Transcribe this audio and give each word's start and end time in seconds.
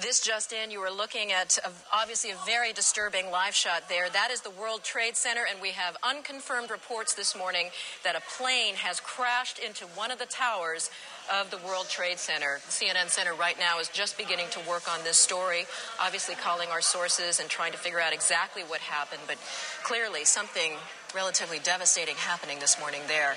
This 0.00 0.20
just 0.20 0.54
in, 0.54 0.70
you 0.70 0.80
are 0.80 0.90
looking 0.90 1.32
at 1.32 1.58
a, 1.58 1.70
obviously 1.94 2.30
a 2.30 2.36
very 2.46 2.72
disturbing 2.72 3.30
live 3.30 3.54
shot 3.54 3.90
there. 3.90 4.08
That 4.08 4.30
is 4.32 4.40
the 4.40 4.50
World 4.50 4.82
Trade 4.82 5.18
Center, 5.18 5.42
and 5.48 5.60
we 5.60 5.72
have 5.72 5.98
unconfirmed 6.02 6.70
reports 6.70 7.12
this 7.12 7.36
morning 7.36 7.68
that 8.02 8.16
a 8.16 8.22
plane 8.38 8.76
has 8.76 9.00
crashed 9.00 9.58
into 9.58 9.84
one 9.88 10.10
of 10.10 10.18
the 10.18 10.24
towers 10.24 10.90
of 11.30 11.50
the 11.50 11.58
World 11.58 11.90
Trade 11.90 12.18
Center. 12.18 12.60
CNN 12.70 13.10
Center 13.10 13.34
right 13.34 13.58
now 13.58 13.80
is 13.80 13.88
just 13.88 14.16
beginning 14.16 14.46
to 14.52 14.60
work 14.66 14.90
on 14.90 15.04
this 15.04 15.18
story, 15.18 15.66
obviously 16.00 16.36
calling 16.36 16.70
our 16.70 16.80
sources 16.80 17.38
and 17.38 17.50
trying 17.50 17.72
to 17.72 17.78
figure 17.78 18.00
out 18.00 18.14
exactly 18.14 18.62
what 18.62 18.80
happened, 18.80 19.20
but 19.26 19.36
clearly 19.82 20.24
something 20.24 20.72
relatively 21.14 21.58
devastating 21.58 22.16
happening 22.16 22.58
this 22.60 22.80
morning 22.80 23.02
there 23.08 23.36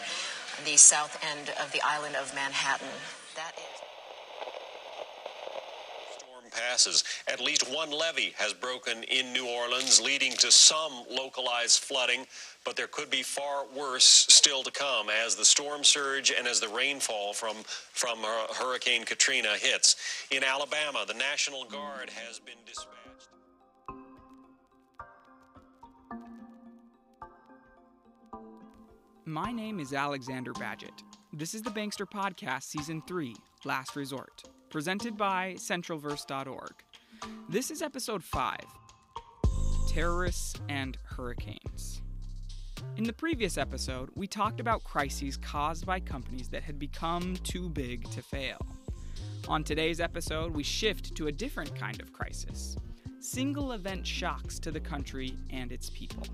on 0.58 0.64
the 0.64 0.78
south 0.78 1.22
end 1.36 1.52
of 1.62 1.74
the 1.74 1.82
island 1.84 2.16
of 2.16 2.34
Manhattan. 2.34 2.88
That 3.36 3.52
is 3.58 3.76
passes. 6.70 7.04
At 7.28 7.40
least 7.40 7.72
one 7.74 7.92
levee 7.92 8.34
has 8.38 8.54
broken 8.54 9.04
in 9.04 9.34
New 9.34 9.48
Orleans, 9.48 10.02
leading 10.02 10.34
to 10.34 10.52
some 10.52 11.04
localized 11.10 11.80
flooding, 11.80 12.26
but 12.64 12.76
there 12.76 12.88
could 12.88 13.10
be 13.10 13.24
far 13.24 13.66
worse 13.76 14.05
still 14.05 14.64
to 14.64 14.72
come 14.72 15.08
as 15.10 15.36
the 15.36 15.46
storm 15.46 15.84
surge 15.84 16.32
and 16.36 16.48
as 16.48 16.60
the 16.60 16.70
rainfall 16.70 17.34
from, 17.34 17.55
from 17.66 18.20
uh, 18.24 18.54
Hurricane 18.54 19.04
Katrina 19.04 19.55
hits. 19.60 19.96
In 20.32 20.44
Alabama, 20.44 21.05
the 21.08 21.14
National 21.14 21.66
Guard 21.66 22.10
has 22.10 22.40
been 22.40 22.55
dispatched. 22.66 22.96
My 29.26 29.52
name 29.52 29.80
is 29.80 29.94
Alexander 29.94 30.54
Badgett. 30.54 31.04
This 31.34 31.54
is 31.54 31.63
the 31.63 31.72
Bankster 31.72 32.05
Podcast, 32.05 32.63
Season 32.63 33.02
3 33.08 33.36
Last 33.66 33.96
Resort 33.96 34.44
presented 34.75 35.15
by 35.15 35.53
centralverse.org. 35.57 36.73
This 37.47 37.71
is 37.71 37.81
episode 37.81 38.21
5 38.21 38.57
Terrorists 39.87 40.59
and 40.67 40.98
Hurricanes. 41.05 42.01
In 42.98 43.05
the 43.05 43.13
previous 43.13 43.57
episode, 43.57 44.09
we 44.15 44.27
talked 44.27 44.59
about 44.59 44.84
crises 44.84 45.37
caused 45.37 45.85
by 45.85 46.01
companies 46.01 46.49
that 46.49 46.62
had 46.62 46.77
become 46.77 47.37
too 47.37 47.70
big 47.70 48.12
to 48.12 48.21
fail. 48.21 48.59
On 49.48 49.63
today's 49.63 50.01
episode, 50.01 50.54
we 50.54 50.63
shift 50.63 51.15
to 51.15 51.27
a 51.27 51.32
different 51.32 51.73
kind 51.79 52.01
of 52.01 52.12
crisis 52.12 52.76
single 53.21 53.71
event 53.71 54.05
shocks 54.05 54.60
to 54.60 54.71
the 54.71 54.79
country 54.82 55.37
and 55.51 55.71
its 55.71 55.89
people. 55.89 56.27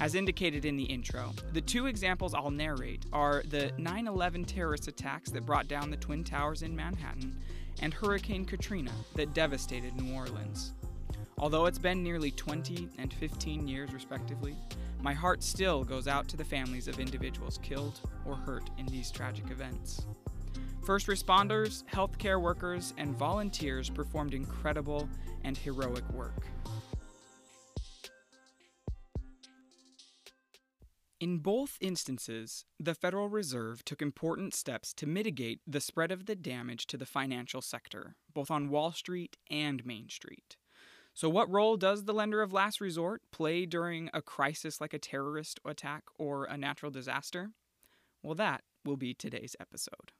As 0.00 0.14
indicated 0.14 0.64
in 0.64 0.78
the 0.78 0.84
intro, 0.84 1.34
the 1.52 1.60
two 1.60 1.84
examples 1.84 2.32
I'll 2.32 2.50
narrate 2.50 3.04
are 3.12 3.42
the 3.50 3.70
9 3.76 4.06
11 4.06 4.46
terrorist 4.46 4.88
attacks 4.88 5.30
that 5.30 5.44
brought 5.44 5.68
down 5.68 5.90
the 5.90 5.98
Twin 5.98 6.24
Towers 6.24 6.62
in 6.62 6.74
Manhattan 6.74 7.38
and 7.82 7.92
Hurricane 7.92 8.46
Katrina 8.46 8.92
that 9.16 9.34
devastated 9.34 9.94
New 10.00 10.14
Orleans. 10.14 10.72
Although 11.36 11.66
it's 11.66 11.78
been 11.78 12.02
nearly 12.02 12.30
20 12.30 12.88
and 12.96 13.12
15 13.12 13.68
years, 13.68 13.92
respectively, 13.92 14.56
my 15.02 15.12
heart 15.12 15.42
still 15.42 15.84
goes 15.84 16.08
out 16.08 16.28
to 16.28 16.36
the 16.38 16.44
families 16.44 16.88
of 16.88 16.98
individuals 16.98 17.58
killed 17.62 18.00
or 18.24 18.36
hurt 18.36 18.70
in 18.78 18.86
these 18.86 19.10
tragic 19.10 19.50
events. 19.50 20.06
First 20.82 21.08
responders, 21.08 21.84
healthcare 21.84 22.40
workers, 22.40 22.94
and 22.96 23.14
volunteers 23.14 23.90
performed 23.90 24.32
incredible 24.32 25.10
and 25.44 25.58
heroic 25.58 26.08
work. 26.14 26.46
In 31.20 31.36
both 31.36 31.76
instances, 31.82 32.64
the 32.78 32.94
Federal 32.94 33.28
Reserve 33.28 33.84
took 33.84 34.00
important 34.00 34.54
steps 34.54 34.94
to 34.94 35.06
mitigate 35.06 35.60
the 35.66 35.80
spread 35.80 36.10
of 36.10 36.24
the 36.24 36.34
damage 36.34 36.86
to 36.86 36.96
the 36.96 37.04
financial 37.04 37.60
sector, 37.60 38.16
both 38.32 38.50
on 38.50 38.70
Wall 38.70 38.90
Street 38.92 39.36
and 39.50 39.84
Main 39.84 40.08
Street. 40.08 40.56
So, 41.12 41.28
what 41.28 41.50
role 41.50 41.76
does 41.76 42.04
the 42.04 42.14
lender 42.14 42.40
of 42.40 42.54
last 42.54 42.80
resort 42.80 43.20
play 43.32 43.66
during 43.66 44.08
a 44.14 44.22
crisis 44.22 44.80
like 44.80 44.94
a 44.94 44.98
terrorist 44.98 45.60
attack 45.62 46.04
or 46.16 46.44
a 46.46 46.56
natural 46.56 46.90
disaster? 46.90 47.50
Well, 48.22 48.34
that 48.36 48.62
will 48.86 48.96
be 48.96 49.12
today's 49.12 49.54
episode. 49.60 50.12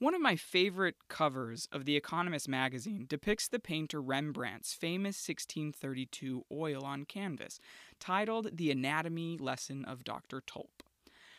One 0.00 0.14
of 0.14 0.20
my 0.20 0.34
favorite 0.34 0.96
covers 1.08 1.68
of 1.70 1.84
The 1.84 1.96
Economist 1.96 2.48
magazine 2.48 3.06
depicts 3.08 3.46
the 3.46 3.60
painter 3.60 4.02
Rembrandt's 4.02 4.72
famous 4.72 5.16
1632 5.26 6.44
oil 6.50 6.84
on 6.84 7.04
canvas, 7.04 7.60
titled 8.00 8.56
The 8.56 8.72
Anatomy 8.72 9.38
Lesson 9.38 9.84
of 9.84 10.02
Dr. 10.02 10.42
Tulp. 10.44 10.82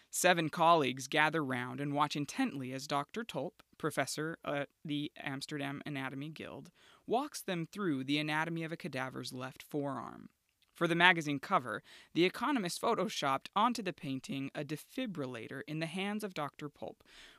Seven 0.09 0.47
colleagues 0.47 1.09
gather 1.09 1.43
round 1.43 1.81
and 1.81 1.93
watch 1.93 2.15
intently 2.15 2.71
as 2.71 2.87
Dr. 2.87 3.25
Tulp, 3.25 3.61
professor 3.77 4.37
at 4.45 4.69
the 4.85 5.11
Amsterdam 5.17 5.81
Anatomy 5.85 6.29
Guild, 6.29 6.71
walks 7.05 7.41
them 7.41 7.67
through 7.69 8.05
the 8.05 8.19
anatomy 8.19 8.63
of 8.63 8.71
a 8.71 8.77
cadaver's 8.77 9.33
left 9.33 9.61
forearm. 9.63 10.29
For 10.75 10.87
the 10.89 10.95
magazine 10.95 11.39
cover, 11.39 11.81
The 12.13 12.25
Economist 12.25 12.81
photoshopped 12.81 13.47
onto 13.55 13.81
the 13.81 13.93
painting 13.93 14.51
a 14.53 14.63
defibrillator 14.65 15.61
in 15.67 15.79
the 15.79 15.85
hands 15.85 16.23
of 16.23 16.33
Dr. 16.33 16.69
Tulp, 16.69 16.97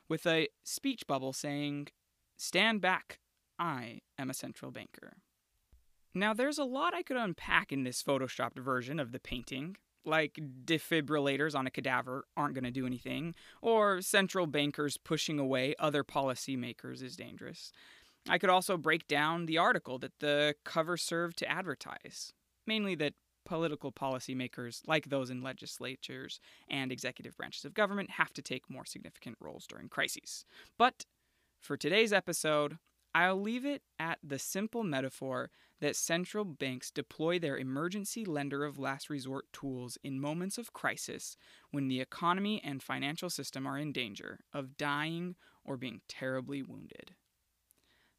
with 0.09 0.25
a 0.25 0.49
speech 0.63 1.05
bubble 1.05 1.33
saying, 1.33 1.89
Stand 2.35 2.81
back, 2.81 3.19
I 3.59 4.01
am 4.17 4.31
a 4.31 4.33
central 4.33 4.71
banker. 4.71 5.17
Now, 6.15 6.33
there's 6.33 6.57
a 6.57 6.63
lot 6.63 6.95
I 6.95 7.03
could 7.03 7.17
unpack 7.17 7.71
in 7.71 7.83
this 7.83 8.01
photoshopped 8.01 8.57
version 8.57 8.99
of 8.99 9.11
the 9.11 9.19
painting, 9.19 9.77
like 10.03 10.39
defibrillators 10.65 11.53
on 11.53 11.67
a 11.67 11.71
cadaver 11.71 12.25
aren't 12.35 12.55
going 12.55 12.63
to 12.63 12.71
do 12.71 12.87
anything, 12.87 13.35
or 13.61 14.01
central 14.01 14.47
bankers 14.47 14.97
pushing 14.97 15.37
away 15.37 15.75
other 15.77 16.03
policymakers 16.03 17.03
is 17.03 17.15
dangerous. 17.15 17.71
I 18.27 18.39
could 18.39 18.49
also 18.49 18.77
break 18.77 19.07
down 19.07 19.45
the 19.45 19.59
article 19.59 19.99
that 19.99 20.19
the 20.19 20.55
cover 20.63 20.97
served 20.97 21.37
to 21.37 21.49
advertise, 21.49 22.33
mainly 22.65 22.95
that 22.95 23.13
political 23.47 23.91
policymakers, 23.91 24.81
like 24.87 25.09
those 25.09 25.29
in 25.29 25.41
legislatures 25.41 26.39
and 26.69 26.91
executive 26.91 27.35
branches 27.37 27.65
of 27.65 27.73
government, 27.73 28.11
have 28.11 28.33
to 28.33 28.41
take 28.41 28.69
more 28.69 28.85
significant 28.85 29.37
roles 29.39 29.65
during 29.65 29.87
crises. 29.87 30.45
But 30.77 31.05
for 31.61 31.77
today's 31.77 32.13
episode, 32.13 32.77
I'll 33.15 33.41
leave 33.41 33.65
it 33.65 33.81
at 33.97 34.19
the 34.21 34.37
simple 34.37 34.83
metaphor 34.83 35.49
that 35.79 35.95
central 35.95 36.43
banks 36.43 36.91
deploy 36.91 37.39
their 37.39 37.57
emergency 37.57 38.25
lender 38.25 38.65
of 38.65 38.77
last 38.77 39.09
resort 39.09 39.45
tools 39.53 39.97
in 40.03 40.19
moments 40.19 40.57
of 40.57 40.73
crisis 40.73 41.37
when 41.71 41.87
the 41.87 42.01
economy 42.01 42.61
and 42.63 42.83
financial 42.83 43.29
system 43.29 43.65
are 43.65 43.77
in 43.77 43.91
danger 43.91 44.39
of 44.53 44.77
dying 44.77 45.35
or 45.63 45.77
being 45.77 46.01
terribly 46.07 46.61
wounded. 46.61 47.15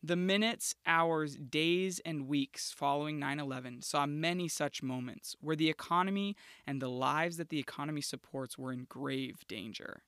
The 0.02 0.14
minutes, 0.14 0.76
hours, 0.86 1.36
days, 1.36 2.00
and 2.04 2.28
weeks 2.28 2.70
following 2.70 3.18
9 3.18 3.40
11 3.40 3.82
saw 3.82 4.06
many 4.06 4.46
such 4.46 4.80
moments 4.80 5.34
where 5.40 5.56
the 5.56 5.68
economy 5.68 6.36
and 6.64 6.80
the 6.80 6.88
lives 6.88 7.36
that 7.36 7.48
the 7.48 7.58
economy 7.58 8.00
supports 8.00 8.56
were 8.56 8.72
in 8.72 8.86
grave 8.88 9.44
danger. 9.48 10.04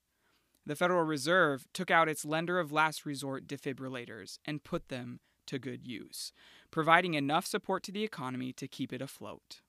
The 0.65 0.77
Federal 0.77 1.03
Reserve 1.03 1.67
took 1.73 1.91
out 1.91 2.09
its 2.09 2.25
lender 2.25 2.61
of 2.61 2.71
last 2.71 3.05
resort 3.05 3.49
defibrillators 3.49 4.39
and 4.45 4.63
put 4.63 4.91
them 4.91 5.19
to 5.47 5.59
good 5.59 5.85
use, 5.85 6.33
providing 6.71 7.15
enough 7.15 7.45
support 7.45 7.83
to 7.83 7.93
the 7.93 8.05
economy 8.05 8.53
to 8.53 8.69
keep 8.69 8.93
it 8.93 9.03
afloat. 9.03 9.61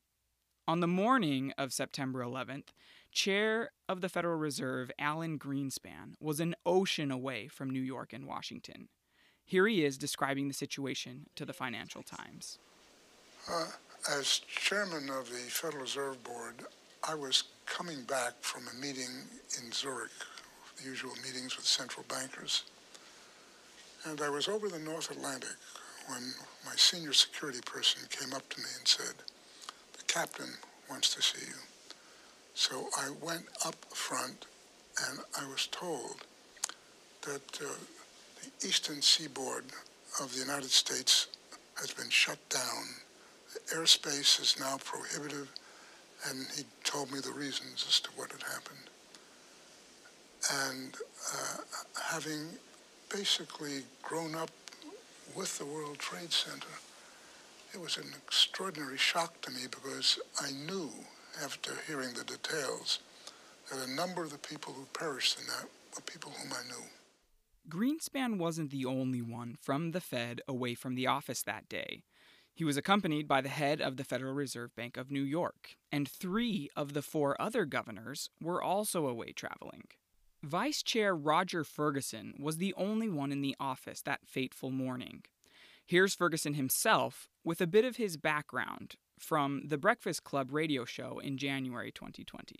On 0.67 0.81
the 0.81 0.87
morning 0.87 1.51
of 1.57 1.73
September 1.73 2.19
11th, 2.19 2.67
Chair 3.11 3.71
of 3.89 4.01
the 4.01 4.09
Federal 4.09 4.37
Reserve 4.37 4.91
Alan 4.99 5.39
Greenspan 5.39 6.13
was 6.19 6.39
an 6.39 6.55
ocean 6.63 7.09
away 7.09 7.47
from 7.47 7.71
New 7.71 7.81
York 7.81 8.13
and 8.13 8.27
Washington. 8.27 8.89
Here 9.45 9.67
he 9.67 9.83
is 9.83 9.97
describing 9.97 10.47
the 10.47 10.53
situation 10.53 11.25
to 11.35 11.45
the 11.45 11.53
Financial 11.53 12.03
Times. 12.03 12.57
Uh, 13.49 13.65
as 14.09 14.39
chairman 14.39 15.09
of 15.09 15.29
the 15.29 15.49
Federal 15.49 15.83
Reserve 15.83 16.23
Board, 16.23 16.55
I 17.07 17.15
was 17.15 17.43
coming 17.65 18.03
back 18.03 18.33
from 18.41 18.63
a 18.67 18.79
meeting 18.79 19.09
in 19.61 19.71
Zurich, 19.71 20.11
the 20.77 20.83
usual 20.83 21.13
meetings 21.23 21.57
with 21.57 21.65
central 21.65 22.05
bankers. 22.07 22.63
And 24.05 24.21
I 24.21 24.29
was 24.29 24.47
over 24.47 24.69
the 24.69 24.79
North 24.79 25.11
Atlantic 25.11 25.55
when 26.07 26.33
my 26.65 26.75
senior 26.75 27.13
security 27.13 27.59
person 27.65 28.01
came 28.09 28.33
up 28.33 28.47
to 28.49 28.59
me 28.59 28.67
and 28.77 28.87
said, 28.87 29.15
The 29.97 30.03
captain 30.05 30.53
wants 30.89 31.13
to 31.15 31.21
see 31.21 31.45
you. 31.45 31.55
So 32.53 32.89
I 32.97 33.09
went 33.21 33.45
up 33.65 33.75
front 33.93 34.45
and 35.09 35.19
I 35.39 35.47
was 35.47 35.67
told 35.67 36.25
that 37.21 37.61
uh, 37.61 37.73
the 38.41 38.67
eastern 38.67 39.01
seaboard 39.01 39.65
of 40.19 40.33
the 40.33 40.39
United 40.39 40.69
States 40.69 41.27
has 41.75 41.91
been 41.91 42.09
shut 42.09 42.37
down. 42.49 42.83
The 43.53 43.75
airspace 43.75 44.39
is 44.41 44.57
now 44.59 44.77
prohibitive, 44.83 45.49
and 46.29 46.45
he 46.55 46.63
told 46.83 47.11
me 47.11 47.19
the 47.19 47.31
reasons 47.31 47.85
as 47.87 47.99
to 48.01 48.09
what 48.15 48.31
had 48.31 48.43
happened. 48.43 48.77
And 50.67 50.95
uh, 51.33 51.57
having 52.01 52.47
basically 53.09 53.83
grown 54.01 54.35
up 54.35 54.49
with 55.35 55.57
the 55.57 55.65
World 55.65 55.99
Trade 55.99 56.31
Center, 56.31 56.67
it 57.73 57.79
was 57.79 57.97
an 57.97 58.07
extraordinary 58.25 58.97
shock 58.97 59.39
to 59.41 59.51
me 59.51 59.61
because 59.69 60.19
I 60.41 60.51
knew, 60.51 60.89
after 61.43 61.71
hearing 61.87 62.13
the 62.13 62.23
details, 62.23 62.99
that 63.69 63.87
a 63.87 63.91
number 63.91 64.23
of 64.23 64.31
the 64.31 64.37
people 64.37 64.73
who 64.73 64.85
perished 64.93 65.39
in 65.39 65.47
that 65.47 65.65
were 65.95 66.01
people 66.01 66.31
whom 66.31 66.51
I 66.51 66.67
knew. 66.67 66.83
Greenspan 67.71 68.37
wasn't 68.37 68.69
the 68.69 68.85
only 68.85 69.21
one 69.21 69.55
from 69.61 69.91
the 69.91 70.01
Fed 70.01 70.41
away 70.45 70.75
from 70.75 70.95
the 70.95 71.07
office 71.07 71.41
that 71.43 71.69
day. 71.69 72.03
He 72.53 72.65
was 72.65 72.75
accompanied 72.75 73.29
by 73.29 73.39
the 73.39 73.47
head 73.47 73.79
of 73.79 73.95
the 73.95 74.03
Federal 74.03 74.33
Reserve 74.33 74.75
Bank 74.75 74.97
of 74.97 75.09
New 75.09 75.23
York, 75.23 75.77
and 75.89 76.05
three 76.05 76.69
of 76.75 76.91
the 76.91 77.01
four 77.01 77.41
other 77.41 77.63
governors 77.63 78.29
were 78.41 78.61
also 78.61 79.07
away 79.07 79.31
traveling. 79.31 79.85
Vice 80.43 80.83
Chair 80.83 81.15
Roger 81.15 81.63
Ferguson 81.63 82.33
was 82.37 82.57
the 82.57 82.73
only 82.75 83.07
one 83.07 83.31
in 83.31 83.41
the 83.41 83.55
office 83.57 84.01
that 84.01 84.27
fateful 84.27 84.69
morning. 84.69 85.23
Here's 85.85 86.13
Ferguson 86.13 86.55
himself 86.55 87.29
with 87.45 87.61
a 87.61 87.67
bit 87.67 87.85
of 87.85 87.95
his 87.95 88.17
background 88.17 88.95
from 89.17 89.63
the 89.65 89.77
Breakfast 89.77 90.25
Club 90.25 90.51
radio 90.51 90.83
show 90.83 91.19
in 91.19 91.37
January 91.37 91.91
2020. 91.91 92.57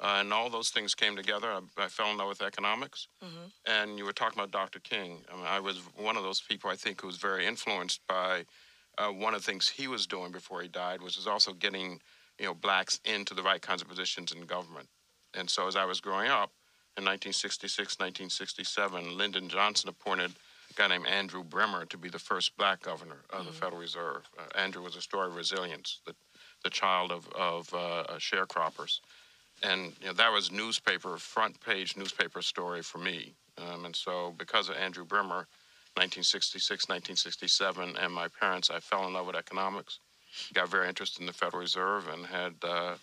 Uh, 0.00 0.16
and 0.20 0.32
all 0.32 0.48
those 0.48 0.70
things 0.70 0.94
came 0.94 1.14
together. 1.14 1.48
I, 1.48 1.60
I 1.84 1.88
fell 1.88 2.10
in 2.10 2.16
love 2.16 2.28
with 2.28 2.42
economics. 2.42 3.08
Mm-hmm. 3.22 3.44
And 3.66 3.98
you 3.98 4.06
were 4.06 4.12
talking 4.12 4.38
about 4.38 4.50
Dr. 4.50 4.78
King. 4.78 5.18
I, 5.30 5.36
mean, 5.36 5.46
I, 5.46 5.60
was 5.60 5.76
one 5.96 6.16
of 6.16 6.22
those 6.22 6.40
people 6.40 6.70
I 6.70 6.76
think 6.76 7.02
who 7.02 7.06
was 7.06 7.16
very 7.16 7.46
influenced 7.46 8.00
by 8.08 8.46
uh, 8.96 9.08
one 9.08 9.34
of 9.34 9.44
the 9.44 9.50
things 9.50 9.68
he 9.68 9.88
was 9.88 10.06
doing 10.06 10.32
before 10.32 10.62
he 10.62 10.68
died, 10.68 11.02
which 11.02 11.16
was 11.16 11.26
also 11.26 11.52
getting 11.52 12.00
you 12.38 12.46
know 12.46 12.54
blacks 12.54 12.98
into 13.04 13.34
the 13.34 13.42
right 13.42 13.60
kinds 13.60 13.82
of 13.82 13.88
positions 13.88 14.32
in 14.32 14.46
government. 14.46 14.88
And 15.34 15.48
so 15.48 15.68
as 15.68 15.76
I 15.76 15.84
was 15.84 16.00
growing 16.00 16.28
up 16.28 16.50
in 16.96 17.04
1966, 17.04 17.98
1967, 17.98 19.16
Lyndon 19.16 19.48
Johnson 19.48 19.90
appointed 19.90 20.32
a 20.70 20.74
guy 20.74 20.88
named 20.88 21.06
Andrew 21.06 21.44
Brimmer 21.44 21.84
to 21.86 21.98
be 21.98 22.08
the 22.08 22.18
first 22.18 22.56
black 22.56 22.82
governor 22.82 23.22
of 23.30 23.40
mm-hmm. 23.40 23.46
the 23.48 23.52
Federal 23.52 23.80
Reserve. 23.80 24.28
Uh, 24.38 24.58
Andrew 24.58 24.82
was 24.82 24.96
a 24.96 25.02
story 25.02 25.28
of 25.28 25.36
resilience, 25.36 26.00
the, 26.06 26.14
the 26.64 26.70
child 26.70 27.12
of, 27.12 27.28
of 27.34 27.72
uh, 27.74 28.04
sharecroppers 28.18 29.00
and 29.62 29.92
you 30.00 30.08
know, 30.08 30.12
that 30.14 30.32
was 30.32 30.50
newspaper 30.50 31.16
front 31.18 31.60
page 31.60 31.96
newspaper 31.96 32.42
story 32.42 32.82
for 32.82 32.98
me. 32.98 33.34
Um, 33.58 33.84
and 33.84 33.94
so, 33.94 34.34
because 34.38 34.68
of 34.68 34.76
Andrew 34.76 35.04
Brimmer, 35.04 35.46
1966, 35.96 36.88
1967, 36.88 37.96
and 38.00 38.12
my 38.12 38.28
parents, 38.28 38.70
I 38.70 38.80
fell 38.80 39.06
in 39.06 39.12
love 39.12 39.26
with 39.26 39.36
economics. 39.36 39.98
Got 40.54 40.68
very 40.68 40.88
interested 40.88 41.20
in 41.20 41.26
the 41.26 41.32
Federal 41.32 41.60
Reserve 41.60 42.08
and 42.08 42.24
had 42.24 42.54
uh, 42.62 42.94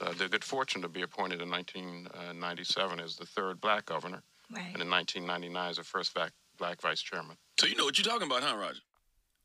uh, 0.00 0.12
the 0.16 0.28
good 0.28 0.44
fortune 0.44 0.80
to 0.82 0.88
be 0.88 1.02
appointed 1.02 1.42
in 1.42 1.50
1997 1.50 3.00
as 3.00 3.16
the 3.16 3.26
third 3.26 3.60
black 3.60 3.86
governor, 3.86 4.22
right. 4.50 4.72
and 4.72 4.80
in 4.80 4.88
1999 4.88 5.70
as 5.70 5.76
the 5.76 5.84
first 5.84 6.14
black, 6.14 6.30
black 6.58 6.80
vice 6.80 7.02
chairman. 7.02 7.36
So 7.58 7.66
you 7.66 7.76
know 7.76 7.84
what 7.84 7.98
you're 7.98 8.10
talking 8.10 8.26
about, 8.26 8.42
huh, 8.42 8.56
Roger? 8.56 8.80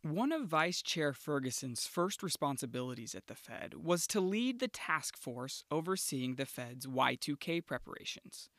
One 0.04 0.32
of 0.32 0.48
Vice 0.48 0.82
Chair 0.82 1.14
Ferguson's 1.14 1.86
first 1.86 2.24
responsibilities 2.24 3.14
at 3.14 3.28
the 3.28 3.36
Fed 3.36 3.76
was 3.76 4.08
to 4.08 4.20
lead 4.20 4.60
the 4.60 4.68
task 4.68 5.16
force 5.16 5.64
overseeing 5.70 6.36
the 6.36 6.48
Fed's 6.48 6.88
Y2K 6.88 7.64
preparations. 7.64 8.50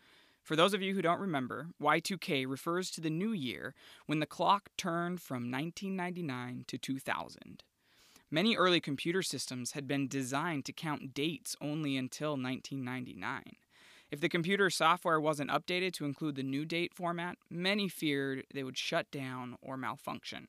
For 0.41 0.55
those 0.55 0.73
of 0.73 0.83
you 0.83 0.95
who 0.95 1.03
don't 1.03 1.19
remember, 1.19 1.71
Y2K 1.83 2.49
refers 2.49 2.93
to 2.93 3.01
the 3.01 3.11
new 3.11 3.33
year 3.33 3.75
when 4.07 4.21
the 4.21 4.27
clock 4.27 4.71
turned 4.77 5.21
from 5.21 5.51
1999 5.51 6.65
to 6.69 6.79
2000. 6.79 7.65
Many 8.31 8.57
early 8.57 8.81
computer 8.81 9.25
systems 9.25 9.73
had 9.73 9.89
been 9.89 10.07
designed 10.07 10.65
to 10.67 10.73
count 10.73 11.13
dates 11.13 11.57
only 11.61 11.97
until 11.97 12.37
1999. 12.37 13.43
If 14.13 14.21
the 14.21 14.29
computer 14.29 14.71
software 14.71 15.21
wasn't 15.21 15.51
updated 15.51 15.93
to 15.95 16.05
include 16.05 16.37
the 16.37 16.45
new 16.45 16.65
date 16.65 16.95
format, 16.95 17.37
many 17.51 17.89
feared 17.89 18.45
they 18.55 18.63
would 18.63 18.79
shut 18.79 19.11
down 19.11 19.57
or 19.61 19.77
malfunction. 19.77 20.47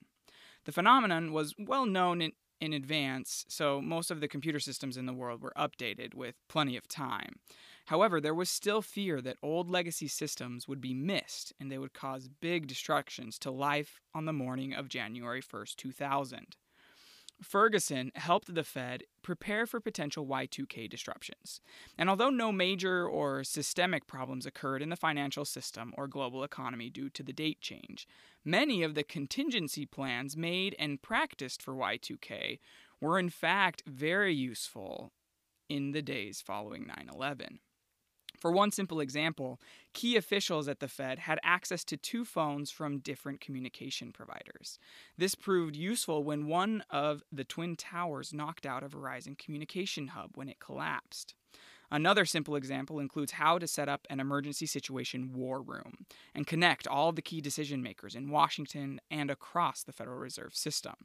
The 0.65 0.71
phenomenon 0.71 1.33
was 1.33 1.53
well 1.57 1.85
known 1.85 2.21
in, 2.21 2.31
in 2.61 2.73
advance, 2.73 3.45
so 3.49 3.81
most 3.81 4.11
of 4.11 4.21
the 4.21 4.27
computer 4.27 4.59
systems 4.59 4.95
in 4.95 5.05
the 5.05 5.13
world 5.13 5.41
were 5.41 5.53
updated 5.57 6.13
with 6.13 6.35
plenty 6.47 6.77
of 6.77 6.87
time. 6.87 7.39
However, 7.87 8.21
there 8.21 8.33
was 8.33 8.49
still 8.49 8.81
fear 8.81 9.19
that 9.21 9.37
old 9.43 9.69
legacy 9.69 10.07
systems 10.07 10.67
would 10.67 10.79
be 10.79 10.93
missed 10.93 11.51
and 11.59 11.69
they 11.69 11.77
would 11.77 11.93
cause 11.93 12.29
big 12.29 12.67
destructions 12.67 13.37
to 13.39 13.51
life 13.51 13.99
on 14.13 14.25
the 14.25 14.31
morning 14.33 14.73
of 14.73 14.87
January 14.87 15.41
1st, 15.41 15.75
2000. 15.75 16.55
Ferguson 17.41 18.11
helped 18.15 18.53
the 18.53 18.63
Fed 18.63 19.03
prepare 19.21 19.65
for 19.65 19.79
potential 19.79 20.25
Y2K 20.25 20.89
disruptions. 20.89 21.61
And 21.97 22.09
although 22.09 22.29
no 22.29 22.51
major 22.51 23.07
or 23.07 23.43
systemic 23.43 24.07
problems 24.07 24.45
occurred 24.45 24.81
in 24.81 24.89
the 24.89 24.95
financial 24.95 25.45
system 25.45 25.93
or 25.97 26.07
global 26.07 26.43
economy 26.43 26.89
due 26.89 27.09
to 27.09 27.23
the 27.23 27.33
date 27.33 27.61
change, 27.61 28.07
many 28.45 28.83
of 28.83 28.95
the 28.95 29.03
contingency 29.03 29.85
plans 29.85 30.37
made 30.37 30.75
and 30.79 31.01
practiced 31.01 31.61
for 31.61 31.73
Y2K 31.73 32.59
were 33.01 33.19
in 33.19 33.29
fact 33.29 33.83
very 33.85 34.33
useful 34.33 35.11
in 35.69 35.91
the 35.91 36.01
days 36.01 36.41
following 36.41 36.85
9 36.87 37.09
11. 37.13 37.59
For 38.43 38.51
one 38.51 38.71
simple 38.71 38.99
example, 38.99 39.57
key 39.93 40.17
officials 40.17 40.67
at 40.67 40.81
the 40.81 40.89
Fed 40.89 41.19
had 41.19 41.39
access 41.43 41.85
to 41.85 41.95
two 41.95 42.25
phones 42.25 42.71
from 42.71 42.99
different 42.99 43.39
communication 43.39 44.11
providers. 44.11 44.79
This 45.17 45.33
proved 45.33 45.77
useful 45.77 46.25
when 46.25 46.47
one 46.47 46.83
of 46.89 47.23
the 47.31 47.45
Twin 47.45 47.77
Towers 47.77 48.33
knocked 48.33 48.65
out 48.65 48.83
a 48.83 48.89
Verizon 48.89 49.37
communication 49.37 50.09
hub 50.09 50.31
when 50.35 50.49
it 50.49 50.59
collapsed. 50.59 51.35
Another 51.89 52.25
simple 52.25 52.57
example 52.57 52.99
includes 52.99 53.31
how 53.31 53.59
to 53.59 53.65
set 53.65 53.87
up 53.87 54.05
an 54.09 54.19
emergency 54.19 54.65
situation 54.65 55.31
war 55.31 55.61
room 55.61 56.05
and 56.35 56.45
connect 56.45 56.85
all 56.85 57.13
the 57.13 57.21
key 57.21 57.39
decision 57.39 57.81
makers 57.81 58.13
in 58.13 58.29
Washington 58.29 58.99
and 59.09 59.31
across 59.31 59.83
the 59.83 59.93
Federal 59.93 60.17
Reserve 60.17 60.53
System. 60.53 60.95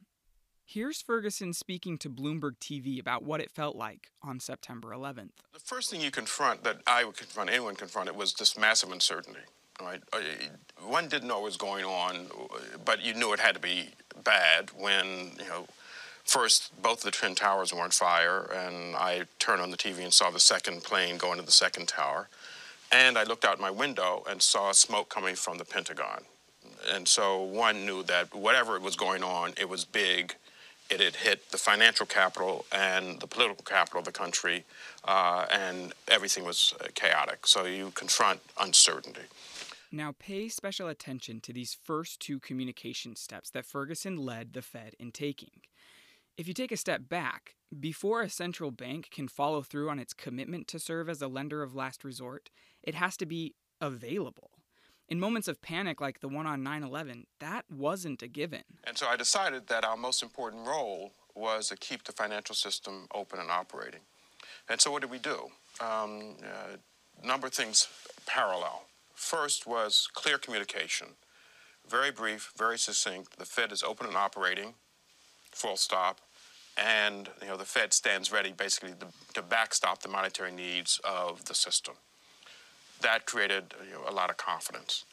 Here's 0.71 1.01
Ferguson 1.01 1.55
speaking 1.55 1.97
to 1.97 2.11
Bloomberg 2.11 2.59
TV 2.61 3.01
about 3.01 3.23
what 3.23 3.41
it 3.41 3.51
felt 3.51 3.75
like 3.75 4.09
on 4.23 4.39
September 4.39 4.91
11th. 4.91 5.31
The 5.55 5.61
first 5.61 5.91
thing 5.91 6.03
you 6.03 6.11
confront, 6.11 6.63
that 6.65 6.83
I 6.87 7.05
would 7.05 7.17
confront, 7.17 7.49
anyone 7.49 7.75
confronted, 7.75 8.15
was 8.15 8.35
this 8.35 8.59
massive 8.59 8.93
uncertainty. 8.93 9.41
Right? 9.81 10.03
Uh, 10.13 10.19
one 10.87 11.09
didn't 11.09 11.27
know 11.27 11.37
what 11.37 11.45
was 11.45 11.57
going 11.57 11.87
on, 11.87 12.27
but 12.85 13.03
you 13.03 13.15
knew 13.15 13.33
it 13.33 13.41
had 13.41 13.55
to 13.55 13.61
be 13.63 13.89
bad 14.23 14.69
when, 14.77 15.31
you 15.41 15.49
know, 15.49 15.69
first 16.25 16.71
both 16.83 17.01
the 17.01 17.13
Twin 17.13 17.35
Towers 17.35 17.73
were 17.73 17.81
on 17.81 17.91
fire, 17.91 18.51
and 18.55 18.95
I 18.95 19.23
turned 19.39 19.63
on 19.63 19.71
the 19.71 19.79
TV 19.79 20.03
and 20.03 20.13
saw 20.13 20.31
the 20.31 20.39
second 20.39 20.85
plane 20.85 21.17
go 21.17 21.33
into 21.33 21.45
the 21.47 21.51
second 21.51 21.89
tower. 21.89 22.29
And 22.93 23.17
I 23.17 23.23
looked 23.23 23.47
out 23.47 23.59
my 23.59 23.71
window 23.71 24.23
and 24.29 24.43
saw 24.43 24.73
smoke 24.73 25.09
coming 25.09 25.35
from 25.35 25.57
the 25.57 25.65
Pentagon. 25.65 26.25
And 26.93 27.09
so 27.09 27.41
one 27.41 27.87
knew 27.87 28.03
that 28.03 28.35
whatever 28.35 28.79
was 28.79 28.97
going 28.97 29.25
on, 29.25 29.55
it 29.57 29.71
was 29.71 29.87
big 29.87 30.35
it 30.91 31.01
had 31.01 31.17
hit 31.17 31.51
the 31.51 31.59
financial 31.59 32.07
capital 32.07 32.65
and 32.73 33.21
the 33.21 33.27
political 33.27 33.65
capital 33.65 34.01
of 34.01 34.05
the 34.05 34.13
country, 34.13 34.65
uh, 35.05 35.47
and 35.51 35.93
everything 36.09 36.45
was 36.45 36.75
uh, 36.81 36.87
chaotic. 36.95 37.47
So 37.47 37.65
you 37.65 37.91
confront 37.95 38.41
uncertainty. 38.61 39.23
Now, 39.91 40.15
pay 40.19 40.49
special 40.49 40.89
attention 40.89 41.41
to 41.41 41.53
these 41.53 41.75
first 41.83 42.21
two 42.21 42.39
communication 42.41 43.17
steps 43.17 43.49
that 43.51 43.65
Ferguson 43.65 44.17
led 44.19 44.53
the 44.53 44.63
Fed 44.63 44.95
in 44.99 45.13
taking. 45.13 45.63
If 46.37 46.47
you 46.47 46.55
take 46.55 46.73
a 46.73 46.77
step 46.77 47.09
back, 47.09 47.55
before 47.79 48.23
a 48.23 48.31
central 48.31 48.71
bank 48.71 49.09
can 49.11 49.29
follow 49.29 49.63
through 49.63 49.91
on 49.91 49.99
its 49.99 50.15
commitment 50.15 50.69
to 50.69 50.79
serve 50.79 51.09
as 51.09 51.21
a 51.21 51.29
lender 51.29 51.63
of 51.63 51.75
last 51.75 52.05
resort, 52.05 52.51
it 52.83 52.95
has 52.95 53.17
to 53.17 53.27
be 53.27 53.55
available. 53.81 54.51
In 55.09 55.19
moments 55.19 55.49
of 55.49 55.63
panic 55.63 56.03
like 56.03 56.21
the 56.21 56.29
one 56.29 56.47
on 56.47 56.63
9 56.63 56.83
11, 56.83 57.27
that 57.41 57.65
wasn't 57.71 58.23
a 58.23 58.29
given. 58.29 58.63
And 58.85 58.99
so 58.99 59.07
I 59.07 59.17
decided 59.17 59.67
that 59.69 59.85
our 59.85 59.97
most 59.97 60.23
important 60.23 60.67
role 60.67 61.13
was 61.35 61.69
to 61.69 61.77
keep 61.77 62.05
the 62.05 62.13
financial 62.13 62.55
system 62.55 63.07
open 63.15 63.39
and 63.39 63.51
operating. 63.51 64.01
And 64.69 64.81
so 64.81 64.91
what 64.91 65.01
did 65.01 65.11
we 65.11 65.19
do? 65.19 65.49
Um, 65.81 66.37
uh, 66.43 66.77
number 67.25 67.47
of 67.47 67.55
things 67.55 67.89
parallel. 68.27 68.85
First 69.15 69.67
was 69.67 70.09
clear 70.13 70.37
communication. 70.37 71.09
Very 71.89 72.11
brief, 72.11 72.53
very 72.57 72.79
succinct. 72.79 73.39
The 73.39 73.47
Fed 73.47 73.73
is 73.73 73.83
open 73.83 74.07
and 74.07 74.17
operating, 74.17 74.75
full 75.53 75.77
stop. 75.77 76.19
And 76.77 77.31
you 77.41 77.49
know 77.49 77.57
the 77.57 77.65
Fed 77.65 77.95
stands 77.95 78.31
ready 78.31 78.53
basically 78.53 78.93
to, 79.01 79.07
to 79.35 79.43
backstop 79.43 80.03
the 80.03 80.09
monetary 80.09 80.53
needs 80.53 81.01
of 81.03 81.47
the 81.47 81.55
system 81.55 81.95
that 83.01 83.27
created 83.27 83.75
you 83.87 83.95
know, 83.95 84.09
a 84.09 84.13
lot 84.13 84.31
of 84.31 84.37
confidence. 84.37 85.05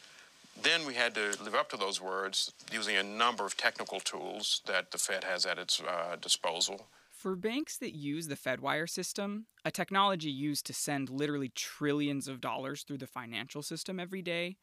Then 0.62 0.86
we 0.86 0.94
had 0.94 1.14
to 1.16 1.36
live 1.44 1.56
up 1.56 1.70
to 1.72 1.78
those 1.78 2.02
words 2.02 2.52
using 2.72 2.96
a 2.96 3.04
number 3.04 3.46
of 3.46 3.58
technical 3.58 4.00
tools 4.00 4.62
that 4.66 4.92
the 4.92 4.98
Fed 4.98 5.24
has 5.24 5.46
at 5.46 5.58
its 5.60 5.82
uh, 5.82 6.16
disposal. 6.20 6.88
For 7.12 7.36
banks 7.36 7.78
that 7.78 7.96
use 7.96 8.28
the 8.28 8.36
FedWire 8.36 8.90
system, 8.90 9.48
a 9.66 9.72
technology 9.72 10.30
used 10.30 10.66
to 10.68 10.74
send 10.74 11.10
literally 11.10 11.50
trillions 11.50 12.28
of 12.28 12.40
dollars 12.40 12.84
through 12.84 13.00
the 13.00 13.08
financial 13.08 13.62
system 13.62 14.00
every 14.00 14.22
day, 14.22 14.58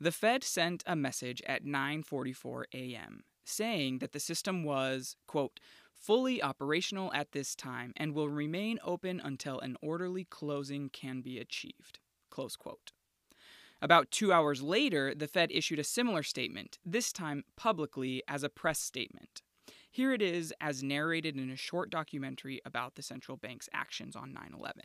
the 0.00 0.12
Fed 0.12 0.44
sent 0.44 0.82
a 0.86 0.96
message 0.96 1.42
at 1.46 1.64
9:44 1.64 2.64
a.m. 2.74 3.24
saying 3.44 3.98
that 3.98 4.12
the 4.12 4.20
system 4.20 4.64
was, 4.64 5.16
quote, 5.26 5.60
fully 5.92 6.42
operational 6.42 7.12
at 7.12 7.32
this 7.32 7.54
time 7.54 7.92
and 7.96 8.14
will 8.14 8.28
remain 8.28 8.78
open 8.84 9.20
until 9.22 9.58
an 9.60 9.76
orderly 9.80 10.24
closing 10.24 10.88
can 10.88 11.20
be 11.20 11.38
achieved. 11.38 11.98
Close 12.38 12.54
quote. 12.54 12.92
About 13.82 14.12
two 14.12 14.32
hours 14.32 14.62
later, 14.62 15.12
the 15.12 15.26
Fed 15.26 15.50
issued 15.50 15.80
a 15.80 15.82
similar 15.82 16.22
statement, 16.22 16.78
this 16.86 17.12
time 17.12 17.42
publicly 17.56 18.22
as 18.28 18.44
a 18.44 18.48
press 18.48 18.78
statement. 18.78 19.42
Here 19.90 20.12
it 20.12 20.22
is, 20.22 20.54
as 20.60 20.80
narrated 20.80 21.34
in 21.34 21.50
a 21.50 21.56
short 21.56 21.90
documentary 21.90 22.60
about 22.64 22.94
the 22.94 23.02
central 23.02 23.36
bank's 23.36 23.68
actions 23.72 24.14
on 24.14 24.32
9 24.32 24.54
11. 24.56 24.82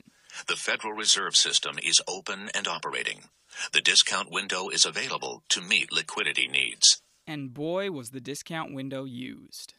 The 0.47 0.55
Federal 0.55 0.93
Reserve 0.93 1.35
System 1.35 1.75
is 1.77 2.01
open 2.07 2.49
and 2.55 2.67
operating. 2.67 3.25
The 3.71 3.81
discount 3.81 4.31
window 4.31 4.69
is 4.69 4.83
available 4.83 5.43
to 5.49 5.61
meet 5.61 5.91
liquidity 5.91 6.47
needs. 6.47 7.03
And 7.27 7.53
boy, 7.53 7.91
was 7.91 8.09
the 8.09 8.19
discount 8.19 8.73
window 8.73 9.03
used. 9.03 9.75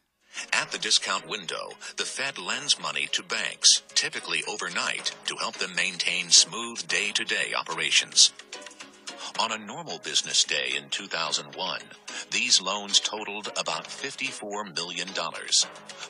At 0.53 0.71
the 0.73 0.79
discount 0.79 1.29
window, 1.29 1.73
the 1.97 2.05
Fed 2.05 2.39
lends 2.39 2.81
money 2.81 3.07
to 3.13 3.23
banks, 3.23 3.83
typically 3.95 4.43
overnight, 4.49 5.13
to 5.27 5.37
help 5.37 5.57
them 5.57 5.75
maintain 5.75 6.31
smooth 6.31 6.87
day 6.89 7.13
to 7.13 7.25
day 7.25 7.53
operations. 7.57 8.33
On 9.41 9.53
a 9.53 9.59
normal 9.59 9.99
business 9.99 10.45
day 10.45 10.75
in 10.77 10.89
2001, 10.91 11.81
these 12.31 12.61
loans 12.61 13.01
totaled 13.01 13.49
about 13.59 13.85
$54 13.85 14.75
million. 14.75 15.09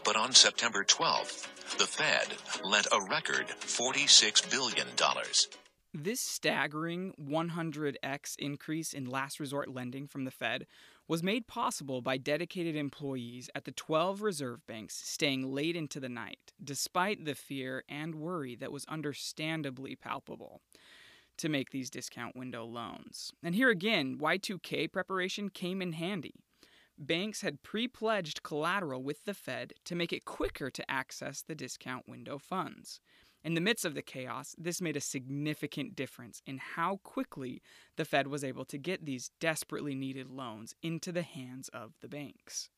But 0.04 0.16
on 0.16 0.32
September 0.32 0.84
12th, 0.84 1.48
the 1.78 1.86
Fed 1.86 2.28
lent 2.62 2.86
a 2.92 3.00
record 3.10 3.46
$46 3.60 4.50
billion. 4.50 4.86
This 5.94 6.20
staggering 6.20 7.14
100x 7.22 8.34
increase 8.38 8.92
in 8.92 9.06
last 9.06 9.38
resort 9.38 9.72
lending 9.72 10.06
from 10.06 10.24
the 10.24 10.30
Fed 10.30 10.66
was 11.06 11.23
made 11.23 11.46
possible 11.46 12.00
by 12.00 12.16
dedicated 12.16 12.76
employees 12.76 13.50
at 13.54 13.64
the 13.64 13.73
12 13.73 14.23
reserve 14.23 14.66
banks 14.66 14.94
staying 14.94 15.52
late 15.52 15.76
into 15.76 16.00
the 16.00 16.08
night, 16.08 16.52
despite 16.62 17.25
the 17.25 17.34
fear 17.34 17.84
and 17.88 18.14
worry 18.14 18.54
that 18.56 18.73
was 18.73 18.87
understandably 18.87 19.94
palpable 19.94 20.61
to 21.37 21.49
make 21.49 21.70
these 21.70 21.90
discount 21.90 22.37
window 22.37 22.64
loans. 22.64 23.32
And 23.42 23.54
here 23.54 23.70
again, 23.70 24.18
Y2K 24.18 24.90
preparation 24.92 25.50
came 25.50 25.82
in 25.82 25.92
handy. 25.92 26.34
Banks 26.96 27.40
had 27.40 27.62
pre 27.62 27.88
pledged 27.88 28.42
collateral 28.42 29.02
with 29.02 29.25
the 29.25 29.34
Fed 29.34 29.73
to 29.84 29.96
make 29.96 30.12
it 30.12 30.25
quicker 30.25 30.70
to 30.70 30.90
access 30.90 31.42
the 31.42 31.56
discount 31.56 32.08
window 32.08 32.38
funds. 32.38 33.00
In 33.44 33.52
the 33.52 33.60
midst 33.60 33.84
of 33.84 33.94
the 33.94 34.00
chaos, 34.00 34.54
this 34.56 34.80
made 34.80 34.96
a 34.96 35.00
significant 35.00 35.94
difference 35.94 36.40
in 36.46 36.56
how 36.56 37.00
quickly 37.04 37.60
the 37.96 38.06
Fed 38.06 38.26
was 38.26 38.42
able 38.42 38.64
to 38.64 38.78
get 38.78 39.04
these 39.04 39.30
desperately 39.38 39.94
needed 39.94 40.30
loans 40.30 40.74
into 40.82 41.12
the 41.12 41.22
hands 41.22 41.68
of 41.68 41.92
the 42.00 42.08
banks. 42.08 42.70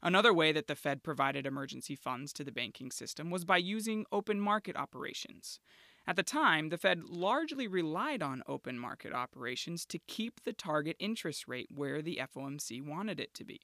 Another 0.00 0.32
way 0.32 0.52
that 0.52 0.68
the 0.68 0.76
Fed 0.76 1.02
provided 1.02 1.46
emergency 1.46 1.96
funds 1.96 2.32
to 2.34 2.44
the 2.44 2.52
banking 2.52 2.92
system 2.92 3.28
was 3.28 3.44
by 3.44 3.56
using 3.56 4.06
open 4.12 4.40
market 4.40 4.76
operations. 4.76 5.58
At 6.06 6.14
the 6.14 6.22
time, 6.22 6.68
the 6.68 6.78
Fed 6.78 7.02
largely 7.02 7.66
relied 7.66 8.22
on 8.22 8.44
open 8.46 8.78
market 8.78 9.12
operations 9.12 9.84
to 9.86 9.98
keep 9.98 10.44
the 10.44 10.52
target 10.52 10.96
interest 11.00 11.48
rate 11.48 11.70
where 11.74 12.00
the 12.00 12.20
FOMC 12.32 12.86
wanted 12.86 13.18
it 13.18 13.34
to 13.34 13.44
be. 13.44 13.60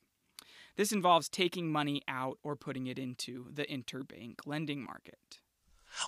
This 0.74 0.90
involves 0.90 1.28
taking 1.28 1.70
money 1.70 2.02
out 2.08 2.38
or 2.42 2.56
putting 2.56 2.88
it 2.88 2.98
into 2.98 3.46
the 3.52 3.64
interbank 3.66 4.40
lending 4.44 4.82
market. 4.82 5.38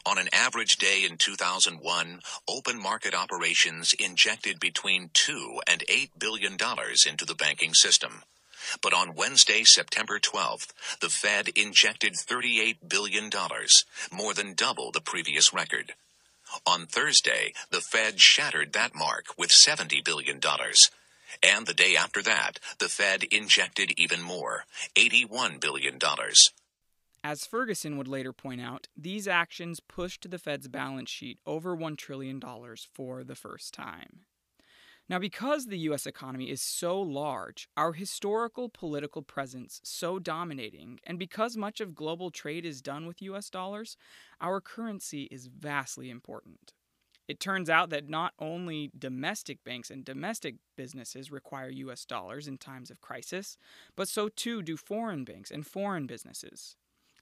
On 0.05 0.19
an 0.19 0.29
average 0.33 0.77
day 0.77 1.05
in 1.09 1.17
2001, 1.17 2.21
open 2.49 2.81
market 2.81 3.15
operations 3.15 3.93
injected 3.95 4.61
between 4.61 5.11
2 5.15 5.61
and 5.67 5.85
8 5.89 6.19
billion 6.19 6.57
dollars 6.57 7.05
into 7.07 7.25
the 7.25 7.35
banking 7.35 7.75
system. 7.75 8.23
But 8.83 8.95
on 8.95 9.15
Wednesday, 9.15 9.63
September 9.65 10.19
12th, 10.19 10.73
the 11.01 11.09
Fed 11.09 11.51
injected 11.51 12.15
$38 12.15 12.89
billion, 12.89 13.31
more 14.13 14.35
than 14.35 14.55
double 14.55 14.91
the 14.91 15.01
previous 15.01 15.53
record. 15.53 15.95
On 16.67 16.87
Thursday, 16.87 17.53
the 17.71 17.81
Fed 17.81 18.21
shattered 18.21 18.73
that 18.73 18.95
mark 18.95 19.27
with 19.37 19.51
$70 19.51 20.05
billion. 20.05 20.41
And 21.43 21.67
the 21.67 21.75
day 21.75 21.97
after 21.97 22.23
that, 22.23 22.59
the 22.79 22.89
Fed 22.89 23.25
injected 23.25 23.93
even 23.97 24.23
more 24.23 24.65
$81 24.95 25.61
billion. 25.61 25.99
As 27.29 27.45
Ferguson 27.45 27.99
would 27.99 28.07
later 28.07 28.33
point 28.33 28.61
out, 28.61 28.87
these 28.97 29.27
actions 29.27 29.81
pushed 29.81 30.31
the 30.31 30.39
Fed's 30.39 30.69
balance 30.69 31.11
sheet 31.11 31.41
over 31.45 31.77
$1 31.77 31.97
trillion 31.97 32.41
for 32.95 33.25
the 33.25 33.35
first 33.35 33.75
time. 33.75 34.21
Now, 35.09 35.19
because 35.19 35.67
the 35.67 35.79
U.S. 35.91 36.07
economy 36.07 36.49
is 36.51 36.63
so 36.63 37.01
large, 37.01 37.69
our 37.77 37.95
historical 37.95 38.69
political 38.69 39.23
presence 39.23 39.81
so 39.83 40.21
dominating, 40.21 41.01
and 41.03 41.19
because 41.19 41.57
much 41.57 41.81
of 41.81 41.97
global 41.97 42.31
trade 42.31 42.65
is 42.65 42.81
done 42.81 43.07
with 43.07 43.21
U.S. 43.23 43.51
dollars, 43.51 43.97
our 44.41 44.61
currency 44.61 45.25
is 45.25 45.49
vastly 45.49 46.11
important. 46.11 46.75
It 47.27 47.41
turns 47.41 47.69
out 47.69 47.91
that 47.91 48.09
not 48.09 48.35
only 48.39 48.93
domestic 48.97 49.65
banks 49.65 49.91
and 49.91 50.05
domestic 50.05 50.55
businesses 50.77 51.33
require 51.33 51.71
US 51.71 52.05
dollars 52.05 52.47
in 52.47 52.57
times 52.57 52.89
of 52.89 53.01
crisis, 53.01 53.59
but 53.97 54.07
so 54.07 54.29
too 54.29 54.63
do 54.63 54.77
foreign 54.77 55.25
banks 55.25 55.51
and 55.51 55.67
foreign 55.67 56.07
businesses. 56.07 56.77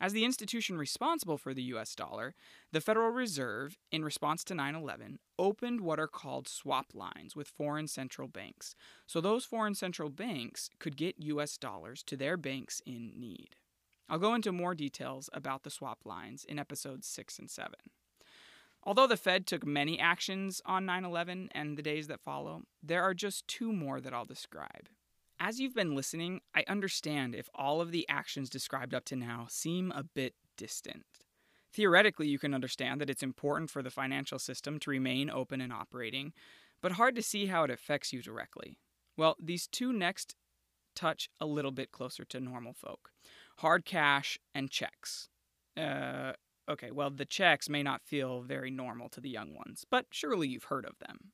As 0.05 0.13
the 0.13 0.27
institution 0.27 0.77
responsible 0.77 1.39
for 1.39 1.55
the 1.55 1.63
US 1.63 1.95
dollar, 1.95 2.35
the 2.71 2.83
Federal 2.83 3.09
Reserve, 3.09 3.79
in 3.91 4.05
response 4.05 4.45
to 4.45 4.55
9 4.55 4.75
11, 4.75 5.19
opened 5.39 5.81
what 5.81 5.99
are 5.99 6.07
called 6.07 6.47
swap 6.47 6.89
lines 6.93 7.35
with 7.35 7.49
foreign 7.49 7.89
central 7.89 8.29
banks, 8.29 8.75
so 9.07 9.23
those 9.23 9.47
foreign 9.47 9.75
central 9.75 10.11
banks 10.11 10.69
could 10.79 10.99
get 10.99 11.15
US 11.21 11.57
dollars 11.57 12.03
to 12.03 12.19
their 12.19 12.37
banks 12.37 12.83
in 12.85 13.19
need. 13.19 13.57
I'll 14.07 14.19
go 14.19 14.35
into 14.35 14.53
more 14.53 14.75
details 14.75 15.31
about 15.33 15.63
the 15.63 15.71
swap 15.71 16.01
lines 16.05 16.45
in 16.45 16.59
episodes 16.59 17.07
6 17.07 17.39
and 17.39 17.51
7. 17.51 17.73
Although 18.83 19.07
the 19.07 19.17
Fed 19.17 19.47
took 19.47 19.65
many 19.65 19.99
actions 19.99 20.61
on 20.67 20.85
9 20.85 21.07
11 21.07 21.49
and 21.53 21.79
the 21.79 21.83
days 21.83 22.09
that 22.09 22.21
follow, 22.21 22.65
there 22.83 23.03
are 23.03 23.15
just 23.15 23.49
two 23.49 23.73
more 23.73 24.03
that 24.03 24.13
I'll 24.13 24.27
describe. 24.27 24.91
As 25.47 25.61
you've 25.61 25.75
been 25.75 25.95
listening, 25.95 26.41
I 26.55 26.65
understand 26.67 27.35
if 27.35 27.51
all 27.55 27.83
of 27.83 27.93
the 27.93 28.09
actions 28.09 28.49
described 28.49 28.95
up 28.95 29.05
to 29.05 29.15
now 29.15 29.45
seem 29.51 29.93
a 29.93 30.03
bit 30.03 30.33
distant. 30.57 31.05
Theoretically, 31.71 32.29
you 32.29 32.39
can 32.39 32.55
understand 32.55 32.99
that 32.99 33.11
it's 33.11 33.23
important 33.23 33.71
for 33.71 33.83
the 33.83 33.91
financial 33.91 34.39
system 34.39 34.79
to 34.79 34.91
remain 34.91 35.29
open 35.29 35.61
and 35.61 35.71
operating, 35.71 36.33
but 36.81 36.93
hard 36.93 37.15
to 37.17 37.23
see 37.23 37.45
how 37.45 37.63
it 37.63 37.71
affects 37.71 38.11
you 38.11 38.23
directly. 38.23 38.79
Well, 39.19 39.37
these 39.39 39.67
two 39.67 39.93
next 39.93 40.35
touch 40.97 41.29
a 41.39 41.45
little 41.45 41.73
bit 41.73 41.93
closer 41.93 42.25
to 42.25 42.41
normal 42.41 42.73
folk 42.73 43.11
hard 43.59 43.85
cash 43.85 44.39
and 44.55 44.71
checks. 44.71 45.29
Uh, 45.77 46.33
okay, 46.71 46.91
well, 46.91 47.11
the 47.11 47.27
checks 47.27 47.69
may 47.69 47.83
not 47.83 48.03
feel 48.03 48.41
very 48.41 48.71
normal 48.71 49.11
to 49.11 49.21
the 49.21 49.29
young 49.29 49.55
ones, 49.55 49.85
but 49.91 50.07
surely 50.11 50.49
you've 50.49 50.65
heard 50.65 50.87
of 50.87 50.99
them. 51.01 51.33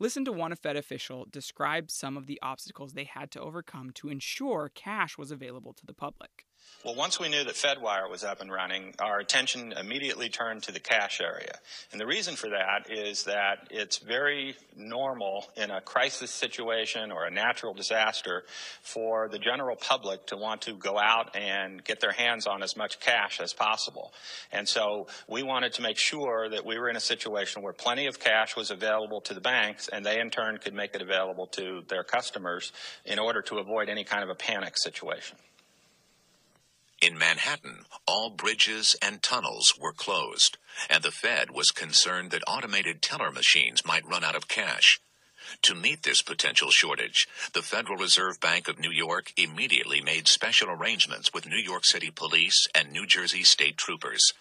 Listen 0.00 0.24
to 0.24 0.32
one 0.32 0.54
Fed 0.54 0.76
official 0.76 1.26
describe 1.28 1.90
some 1.90 2.16
of 2.16 2.26
the 2.26 2.38
obstacles 2.40 2.92
they 2.92 3.04
had 3.04 3.32
to 3.32 3.40
overcome 3.40 3.90
to 3.94 4.08
ensure 4.08 4.70
cash 4.72 5.18
was 5.18 5.32
available 5.32 5.72
to 5.72 5.84
the 5.84 5.92
public. 5.92 6.46
Well, 6.84 6.94
once 6.94 7.18
we 7.18 7.28
knew 7.28 7.42
that 7.42 7.54
FedWire 7.54 8.08
was 8.08 8.22
up 8.22 8.40
and 8.40 8.52
running, 8.52 8.94
our 9.00 9.18
attention 9.18 9.72
immediately 9.72 10.28
turned 10.28 10.62
to 10.62 10.72
the 10.72 10.78
cash 10.78 11.20
area. 11.20 11.58
And 11.90 12.00
the 12.00 12.06
reason 12.06 12.36
for 12.36 12.50
that 12.50 12.88
is 12.88 13.24
that 13.24 13.66
it's 13.70 13.98
very 13.98 14.54
normal 14.76 15.48
in 15.56 15.72
a 15.72 15.80
crisis 15.80 16.30
situation 16.30 17.10
or 17.10 17.26
a 17.26 17.32
natural 17.32 17.74
disaster 17.74 18.44
for 18.80 19.28
the 19.28 19.40
general 19.40 19.74
public 19.74 20.26
to 20.28 20.36
want 20.36 20.62
to 20.62 20.72
go 20.72 20.96
out 20.96 21.36
and 21.36 21.82
get 21.82 21.98
their 21.98 22.12
hands 22.12 22.46
on 22.46 22.62
as 22.62 22.76
much 22.76 23.00
cash 23.00 23.40
as 23.40 23.52
possible. 23.52 24.14
And 24.52 24.66
so 24.68 25.08
we 25.28 25.42
wanted 25.42 25.72
to 25.74 25.82
make 25.82 25.98
sure 25.98 26.48
that 26.48 26.64
we 26.64 26.78
were 26.78 26.88
in 26.88 26.96
a 26.96 27.00
situation 27.00 27.60
where 27.60 27.72
plenty 27.72 28.06
of 28.06 28.20
cash 28.20 28.56
was 28.56 28.70
available 28.70 29.20
to 29.22 29.34
the 29.34 29.40
banks 29.40 29.88
and 29.88 30.06
they 30.06 30.20
in 30.20 30.30
turn 30.30 30.58
could 30.58 30.74
make 30.74 30.94
it 30.94 31.02
available 31.02 31.48
to 31.48 31.82
their 31.88 32.04
customers 32.04 32.70
in 33.04 33.18
order 33.18 33.42
to 33.42 33.58
avoid 33.58 33.88
any 33.88 34.04
kind 34.04 34.22
of 34.22 34.30
a 34.30 34.36
panic 34.36 34.78
situation. 34.78 35.36
In 37.00 37.16
Manhattan, 37.16 37.84
all 38.06 38.30
bridges 38.30 38.96
and 39.00 39.22
tunnels 39.22 39.72
were 39.78 39.92
closed, 39.92 40.58
and 40.90 41.04
the 41.04 41.12
Fed 41.12 41.52
was 41.52 41.70
concerned 41.70 42.32
that 42.32 42.42
automated 42.48 43.02
teller 43.02 43.30
machines 43.30 43.84
might 43.86 44.04
run 44.04 44.24
out 44.24 44.34
of 44.34 44.48
cash. 44.48 44.98
To 45.62 45.76
meet 45.76 46.02
this 46.02 46.22
potential 46.22 46.72
shortage, 46.72 47.28
the 47.52 47.62
Federal 47.62 47.98
Reserve 47.98 48.40
Bank 48.40 48.66
of 48.66 48.80
New 48.80 48.90
York 48.90 49.32
immediately 49.36 50.00
made 50.00 50.26
special 50.26 50.70
arrangements 50.70 51.32
with 51.32 51.46
New 51.46 51.56
York 51.56 51.84
City 51.84 52.10
police 52.10 52.66
and 52.74 52.90
New 52.90 53.06
Jersey 53.06 53.44
state 53.44 53.76
troopers. 53.76 54.32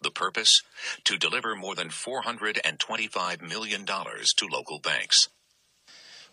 The 0.00 0.10
purpose? 0.10 0.62
To 1.04 1.18
deliver 1.18 1.54
more 1.54 1.74
than 1.74 1.90
$425 1.90 3.42
million 3.42 3.84
to 3.84 4.46
local 4.50 4.78
banks. 4.78 5.28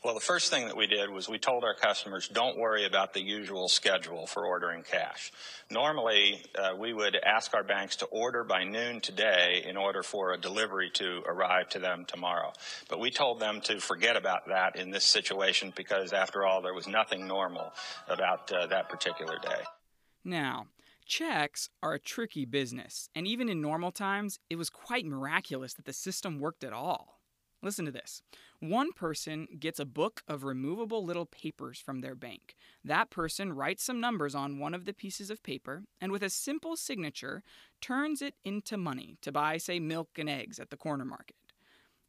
Well, 0.06 0.14
the 0.14 0.20
first 0.20 0.52
thing 0.52 0.68
that 0.68 0.78
we 0.78 0.86
did 0.86 1.10
was 1.10 1.28
we 1.28 1.40
told 1.40 1.64
our 1.64 1.74
customers, 1.74 2.28
don't 2.28 2.60
worry 2.60 2.86
about 2.86 3.16
the 3.16 3.24
usual 3.24 3.68
schedule 3.68 4.28
for 4.28 4.46
ordering 4.46 4.84
cash. 4.84 5.32
Normally, 5.72 6.44
uh, 6.54 6.76
we 6.78 6.94
would 6.94 7.16
ask 7.16 7.56
our 7.56 7.64
banks 7.64 7.96
to 7.96 8.06
order 8.06 8.44
by 8.44 8.66
noon 8.66 9.02
today 9.02 9.66
in 9.68 9.76
order 9.78 10.04
for 10.04 10.34
a 10.34 10.38
delivery 10.38 10.92
to 10.94 11.24
arrive 11.26 11.70
to 11.70 11.80
them 11.80 12.06
tomorrow. 12.06 12.54
But 12.88 13.00
we 13.00 13.10
told 13.10 13.40
them 13.40 13.62
to 13.62 13.80
forget 13.80 14.16
about 14.16 14.48
that 14.48 14.76
in 14.76 14.92
this 14.92 15.06
situation 15.06 15.74
because, 15.76 16.14
after 16.14 16.46
all, 16.46 16.62
there 16.62 16.76
was 16.76 16.88
nothing 16.88 17.26
normal 17.26 17.74
about 18.08 18.52
uh, 18.54 18.68
that 18.68 18.90
particular 18.90 19.40
day. 19.42 19.64
Now, 20.24 20.68
checks 21.08 21.72
are 21.82 21.94
a 21.94 22.00
tricky 22.00 22.46
business, 22.46 23.10
and 23.16 23.26
even 23.26 23.50
in 23.50 23.60
normal 23.60 23.92
times, 23.92 24.38
it 24.52 24.58
was 24.58 24.70
quite 24.70 25.08
miraculous 25.08 25.74
that 25.74 25.86
the 25.86 25.94
system 25.94 26.40
worked 26.40 26.64
at 26.64 26.74
all. 26.74 27.15
Listen 27.66 27.86
to 27.86 27.92
this. 27.92 28.22
One 28.60 28.94
person 28.94 29.48
gets 29.60 29.80
a 29.80 29.86
book 29.86 30.22
of 30.28 30.44
removable 30.44 31.04
little 31.04 31.26
papers 31.26 31.80
from 31.80 32.02
their 32.02 32.14
bank. 32.14 32.56
That 32.84 33.10
person 33.10 33.54
writes 33.54 33.84
some 33.84 34.00
numbers 34.00 34.36
on 34.36 34.60
one 34.60 34.76
of 34.76 34.86
the 34.86 34.94
pieces 34.94 35.32
of 35.32 35.42
paper 35.42 35.82
and, 36.00 36.12
with 36.12 36.22
a 36.22 36.30
simple 36.30 36.76
signature, 36.76 37.42
turns 37.82 38.22
it 38.22 38.36
into 38.46 38.78
money 38.78 39.18
to 39.24 39.32
buy, 39.32 39.58
say, 39.58 39.80
milk 39.80 40.10
and 40.20 40.30
eggs 40.30 40.60
at 40.60 40.70
the 40.70 40.78
corner 40.78 41.06
market. 41.06 41.38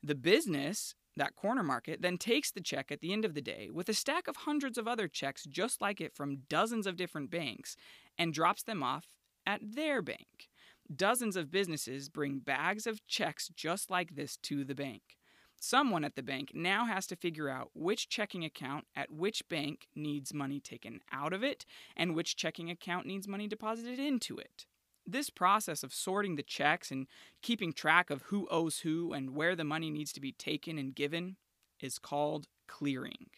The 0.03 0.15
business, 0.15 0.95
that 1.17 1.37
corner 1.37 1.63
market, 1.63 2.03
then 2.03 2.19
takes 2.19 2.51
the 2.51 2.61
check 2.61 2.93
at 2.93 3.01
the 3.01 3.15
end 3.15 3.25
of 3.25 3.33
the 3.33 3.41
day 3.41 3.71
with 3.73 3.89
a 3.89 3.95
stack 3.95 4.29
of 4.29 4.37
hundreds 4.37 4.77
of 4.77 4.87
other 4.87 5.09
checks 5.09 5.47
just 5.47 5.81
like 5.81 6.03
it 6.03 6.15
from 6.15 6.43
dozens 6.51 6.87
of 6.87 6.99
different 6.99 7.31
banks 7.31 7.77
and 8.19 8.35
drops 8.35 8.63
them 8.63 8.83
off 8.83 9.07
at 9.47 9.63
their 9.63 10.03
bank. 10.03 10.51
Dozens 10.95 11.35
of 11.35 11.51
businesses 11.51 12.11
bring 12.11 12.41
bags 12.41 12.87
of 12.87 13.07
checks 13.07 13.49
just 13.57 13.91
like 13.91 14.17
this 14.17 14.37
to 14.43 14.63
the 14.63 14.75
bank. 14.75 15.16
Someone 15.59 16.05
at 16.05 16.17
the 16.17 16.23
bank 16.23 16.53
now 16.55 16.85
has 16.85 17.07
to 17.09 17.17
figure 17.17 17.49
out 17.49 17.71
which 17.75 18.09
checking 18.09 18.45
account 18.45 18.87
at 18.95 19.11
which 19.11 19.49
bank 19.49 19.89
needs 19.95 20.35
money 20.35 20.61
taken 20.61 21.01
out 21.11 21.33
of 21.33 21.43
it 21.43 21.65
and 21.97 22.15
which 22.15 22.37
checking 22.37 22.71
account 22.71 23.07
needs 23.07 23.27
money 23.27 23.49
deposited 23.49 23.99
into 23.99 24.39
it. 24.39 24.67
This 25.07 25.31
process 25.31 25.83
of 25.83 25.95
sorting 25.95 26.37
the 26.37 26.43
checks 26.43 26.91
and 26.91 27.07
keeping 27.41 27.73
track 27.73 28.11
of 28.11 28.23
who 28.23 28.47
owes 28.51 28.81
who 28.81 29.13
and 29.13 29.35
where 29.35 29.55
the 29.55 29.65
money 29.65 29.91
needs 29.91 30.13
to 30.15 30.21
be 30.21 30.33
taken 30.33 30.79
and 30.79 30.95
given 30.95 31.37
is 31.81 31.99
called 31.99 32.49
clearing. 32.67 33.29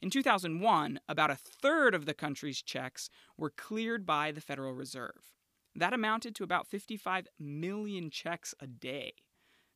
In 0.00 0.10
2001, 0.10 0.98
about 1.08 1.30
a 1.30 1.36
third 1.36 1.94
of 1.94 2.06
the 2.06 2.14
country's 2.14 2.60
checks 2.60 3.08
were 3.38 3.50
cleared 3.50 4.04
by 4.04 4.32
the 4.32 4.40
Federal 4.40 4.74
Reserve. 4.74 5.32
That 5.76 5.92
amounted 5.92 6.34
to 6.34 6.44
about 6.44 6.66
55 6.66 7.28
million 7.38 8.10
checks 8.10 8.54
a 8.60 8.66
day. 8.66 9.14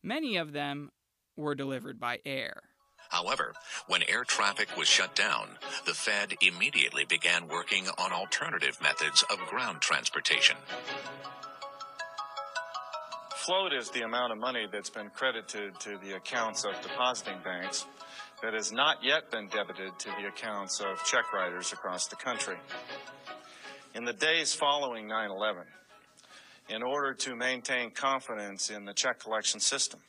Many 0.02 0.36
of 0.36 0.52
them 0.52 0.90
were 1.36 1.54
delivered 1.54 2.00
by 2.00 2.18
air. 2.24 2.62
However, 3.08 3.52
when 3.86 4.02
air 4.08 4.24
traffic 4.24 4.76
was 4.76 4.88
shut 4.88 5.14
down, 5.14 5.58
the 5.84 5.94
Fed 5.94 6.34
immediately 6.40 7.04
began 7.04 7.48
working 7.48 7.86
on 7.98 8.12
alternative 8.12 8.78
methods 8.82 9.22
of 9.30 9.38
ground 9.48 9.80
transportation. 9.80 10.56
Float 13.36 13.72
is 13.72 13.90
the 13.90 14.02
amount 14.02 14.32
of 14.32 14.38
money 14.38 14.66
that's 14.70 14.90
been 14.90 15.08
credited 15.10 15.78
to 15.78 15.98
the 15.98 16.16
accounts 16.16 16.64
of 16.64 16.72
depositing 16.82 17.38
banks 17.44 17.86
that 18.42 18.54
has 18.54 18.72
not 18.72 19.04
yet 19.04 19.30
been 19.30 19.48
debited 19.48 19.96
to 20.00 20.08
the 20.20 20.26
accounts 20.26 20.80
of 20.80 21.02
check 21.04 21.32
writers 21.32 21.72
across 21.72 22.08
the 22.08 22.16
country. 22.16 22.56
In 23.94 24.04
the 24.04 24.12
days 24.12 24.52
following 24.52 25.06
9 25.06 25.30
11, 25.30 25.62
in 26.68 26.82
order 26.82 27.14
to 27.14 27.36
maintain 27.36 27.92
confidence 27.92 28.68
in 28.68 28.84
the 28.84 28.92
check 28.92 29.20
collection 29.20 29.60
system, 29.60 30.00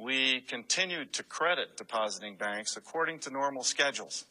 we 0.00 0.40
continued 0.40 1.12
to 1.14 1.22
credit 1.22 1.76
depositing 1.76 2.36
banks 2.36 2.76
according 2.76 3.18
to 3.20 3.30
normal 3.30 3.62
schedules. 3.62 4.24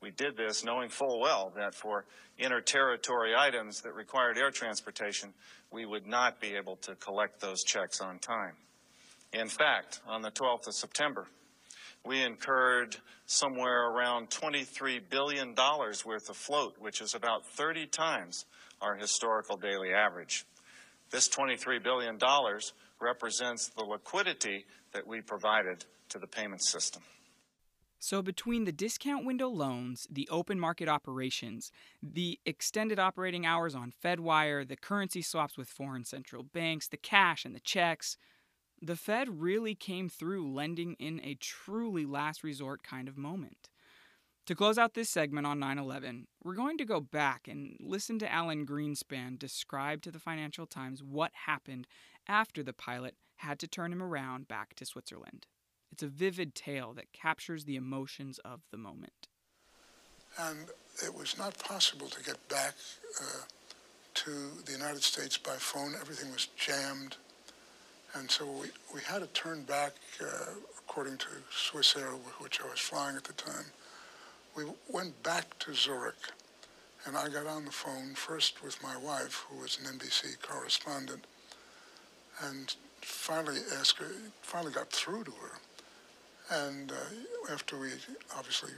We 0.00 0.10
did 0.10 0.36
this 0.36 0.64
knowing 0.64 0.90
full 0.90 1.20
well 1.20 1.52
that 1.56 1.74
for 1.74 2.04
inter-territory 2.38 3.34
items 3.36 3.80
that 3.82 3.94
required 3.94 4.38
air 4.38 4.50
transportation, 4.50 5.34
we 5.72 5.86
would 5.86 6.06
not 6.06 6.40
be 6.40 6.54
able 6.54 6.76
to 6.76 6.94
collect 6.94 7.40
those 7.40 7.64
checks 7.64 8.00
on 8.00 8.18
time. 8.18 8.54
In 9.32 9.48
fact, 9.48 10.00
on 10.06 10.22
the 10.22 10.30
12th 10.30 10.68
of 10.68 10.74
September, 10.74 11.26
we 12.04 12.22
incurred 12.22 12.96
somewhere 13.26 13.90
around 13.90 14.30
$23 14.30 15.00
billion 15.10 15.54
worth 15.54 16.30
of 16.30 16.36
float, 16.36 16.76
which 16.78 17.00
is 17.00 17.14
about 17.14 17.44
30 17.46 17.86
times 17.86 18.46
our 18.80 18.94
historical 18.94 19.56
daily 19.56 19.92
average. 19.92 20.46
This 21.10 21.28
$23 21.28 21.82
billion 21.82 22.18
represents 23.00 23.68
the 23.68 23.84
liquidity 23.84 24.64
that 24.92 25.06
we 25.06 25.20
provided 25.20 25.84
to 26.08 26.18
the 26.18 26.26
payment 26.26 26.62
system. 26.62 27.02
So, 28.00 28.22
between 28.22 28.64
the 28.64 28.72
discount 28.72 29.26
window 29.26 29.48
loans, 29.48 30.06
the 30.08 30.28
open 30.30 30.60
market 30.60 30.88
operations, 30.88 31.72
the 32.00 32.38
extended 32.46 33.00
operating 33.00 33.44
hours 33.44 33.74
on 33.74 33.92
Fedwire, 34.04 34.66
the 34.66 34.76
currency 34.76 35.20
swaps 35.20 35.58
with 35.58 35.68
foreign 35.68 36.04
central 36.04 36.44
banks, 36.44 36.86
the 36.86 36.96
cash 36.96 37.44
and 37.44 37.56
the 37.56 37.60
checks, 37.60 38.16
the 38.80 38.94
Fed 38.94 39.40
really 39.40 39.74
came 39.74 40.08
through 40.08 40.52
lending 40.52 40.94
in 41.00 41.20
a 41.24 41.34
truly 41.34 42.06
last 42.06 42.44
resort 42.44 42.84
kind 42.84 43.08
of 43.08 43.18
moment. 43.18 43.68
To 44.48 44.54
close 44.54 44.78
out 44.78 44.94
this 44.94 45.10
segment 45.10 45.46
on 45.46 45.58
9 45.58 45.76
11, 45.76 46.26
we're 46.42 46.54
going 46.54 46.78
to 46.78 46.86
go 46.86 47.00
back 47.00 47.46
and 47.48 47.76
listen 47.80 48.18
to 48.20 48.32
Alan 48.32 48.64
Greenspan 48.64 49.38
describe 49.38 50.00
to 50.00 50.10
the 50.10 50.18
Financial 50.18 50.64
Times 50.64 51.02
what 51.02 51.32
happened 51.44 51.86
after 52.26 52.62
the 52.62 52.72
pilot 52.72 53.14
had 53.36 53.58
to 53.58 53.66
turn 53.68 53.92
him 53.92 54.02
around 54.02 54.48
back 54.48 54.72
to 54.76 54.86
Switzerland. 54.86 55.46
It's 55.92 56.02
a 56.02 56.06
vivid 56.06 56.54
tale 56.54 56.94
that 56.94 57.12
captures 57.12 57.66
the 57.66 57.76
emotions 57.76 58.40
of 58.42 58.62
the 58.70 58.78
moment. 58.78 59.28
And 60.38 60.60
it 61.04 61.14
was 61.14 61.36
not 61.36 61.58
possible 61.58 62.06
to 62.06 62.24
get 62.24 62.38
back 62.48 62.72
uh, 63.20 63.42
to 64.14 64.30
the 64.64 64.72
United 64.72 65.02
States 65.02 65.36
by 65.36 65.56
phone. 65.56 65.92
Everything 66.00 66.32
was 66.32 66.48
jammed. 66.56 67.18
And 68.14 68.30
so 68.30 68.46
we, 68.46 68.68
we 68.94 69.02
had 69.02 69.18
to 69.18 69.26
turn 69.38 69.64
back, 69.64 69.92
uh, 70.22 70.52
according 70.78 71.18
to 71.18 71.26
Swissair, 71.54 72.18
which 72.38 72.62
I 72.62 72.70
was 72.70 72.80
flying 72.80 73.14
at 73.14 73.24
the 73.24 73.34
time. 73.34 73.66
We 74.58 74.64
went 74.90 75.22
back 75.22 75.56
to 75.60 75.72
Zurich, 75.72 76.16
and 77.06 77.16
I 77.16 77.28
got 77.28 77.46
on 77.46 77.64
the 77.64 77.70
phone 77.70 78.14
first 78.14 78.60
with 78.64 78.82
my 78.82 78.96
wife, 78.96 79.46
who 79.48 79.60
was 79.60 79.78
an 79.78 79.96
NBC 79.96 80.42
correspondent, 80.42 81.24
and 82.42 82.74
finally 83.00 83.60
asked 83.78 83.98
her, 83.98 84.10
finally 84.42 84.72
got 84.72 84.90
through 84.90 85.22
to 85.22 85.30
her. 85.30 86.66
And 86.66 86.90
uh, 86.90 87.52
after 87.52 87.78
we 87.78 87.90
obviously 88.36 88.72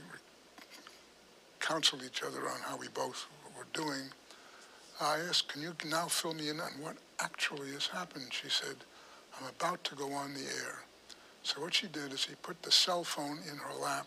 counseled 1.59 2.03
each 2.05 2.21
other 2.21 2.47
on 2.47 2.59
how 2.59 2.77
we 2.77 2.87
both 2.89 3.25
were 3.57 3.65
doing, 3.73 4.03
I 4.99 5.17
asked, 5.27 5.47
can 5.47 5.63
you 5.63 5.73
now 5.89 6.05
fill 6.05 6.35
me 6.35 6.49
in 6.49 6.59
on 6.59 6.73
what 6.79 6.97
actually 7.19 7.71
has 7.71 7.87
happened? 7.87 8.27
She 8.31 8.49
said, 8.49 8.75
I'm 9.39 9.49
about 9.57 9.83
to 9.85 9.95
go 9.95 10.11
on 10.13 10.35
the 10.35 10.41
air. 10.41 10.83
So 11.41 11.59
what 11.59 11.73
she 11.73 11.87
did 11.87 12.13
is 12.13 12.19
she 12.19 12.35
put 12.43 12.61
the 12.61 12.71
cell 12.71 13.03
phone 13.03 13.39
in 13.51 13.57
her 13.57 13.73
lap, 13.81 14.05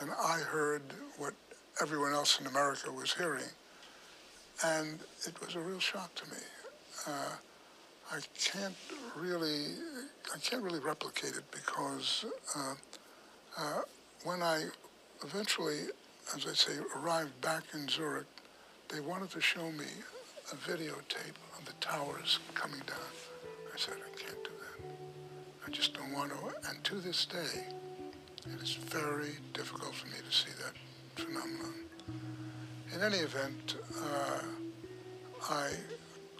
and 0.00 0.10
I 0.10 0.40
heard 0.40 0.82
what 1.18 1.34
everyone 1.80 2.12
else 2.12 2.40
in 2.40 2.46
America 2.46 2.90
was 2.90 3.12
hearing. 3.12 3.44
And 4.64 5.00
it 5.26 5.34
was 5.44 5.56
a 5.56 5.60
real 5.60 5.80
shock 5.80 6.14
to 6.16 6.24
me. 6.30 6.40
Uh, 7.06 7.32
I 8.12 8.20
can't 8.38 8.74
really, 9.16 9.66
I 10.34 10.38
can't 10.38 10.62
really 10.62 10.78
replicate 10.78 11.36
it 11.36 11.44
because 11.50 12.24
uh, 12.56 12.74
uh, 13.58 13.80
when 14.24 14.42
I 14.42 14.64
eventually, 15.24 15.80
as 16.36 16.46
I 16.46 16.52
say, 16.52 16.72
arrived 16.96 17.40
back 17.40 17.62
in 17.72 17.88
Zurich, 17.88 18.26
they 18.88 19.00
wanted 19.00 19.30
to 19.30 19.40
show 19.40 19.72
me 19.72 19.86
a 20.52 20.56
videotape 20.56 21.38
of 21.58 21.64
the 21.64 21.72
towers 21.80 22.38
coming 22.54 22.80
down. 22.86 22.98
I 23.72 23.78
said, 23.78 23.94
I 23.94 24.18
can't 24.18 24.44
do 24.44 24.50
that. 24.50 25.66
I 25.66 25.70
just 25.70 25.94
don't 25.94 26.12
want 26.12 26.30
to. 26.30 26.68
And 26.68 26.84
to 26.84 26.96
this 26.96 27.24
day, 27.24 27.66
it 28.46 28.62
is 28.62 28.74
very 28.74 29.32
difficult 29.52 29.94
for 29.94 30.06
me 30.08 30.16
to 30.28 30.36
see 30.36 30.50
that 30.62 30.74
phenomenon. 31.14 31.74
In 32.94 33.02
any 33.02 33.18
event, 33.18 33.76
uh, 33.98 34.40
I 35.50 35.70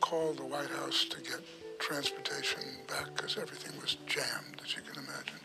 called 0.00 0.38
the 0.38 0.44
White 0.44 0.70
House 0.70 1.06
to 1.06 1.20
get 1.20 1.40
transportation 1.78 2.62
back 2.86 3.06
because 3.14 3.36
everything 3.38 3.72
was 3.80 3.96
jammed, 4.06 4.60
as 4.62 4.76
you 4.76 4.82
can 4.82 5.02
imagine. 5.02 5.40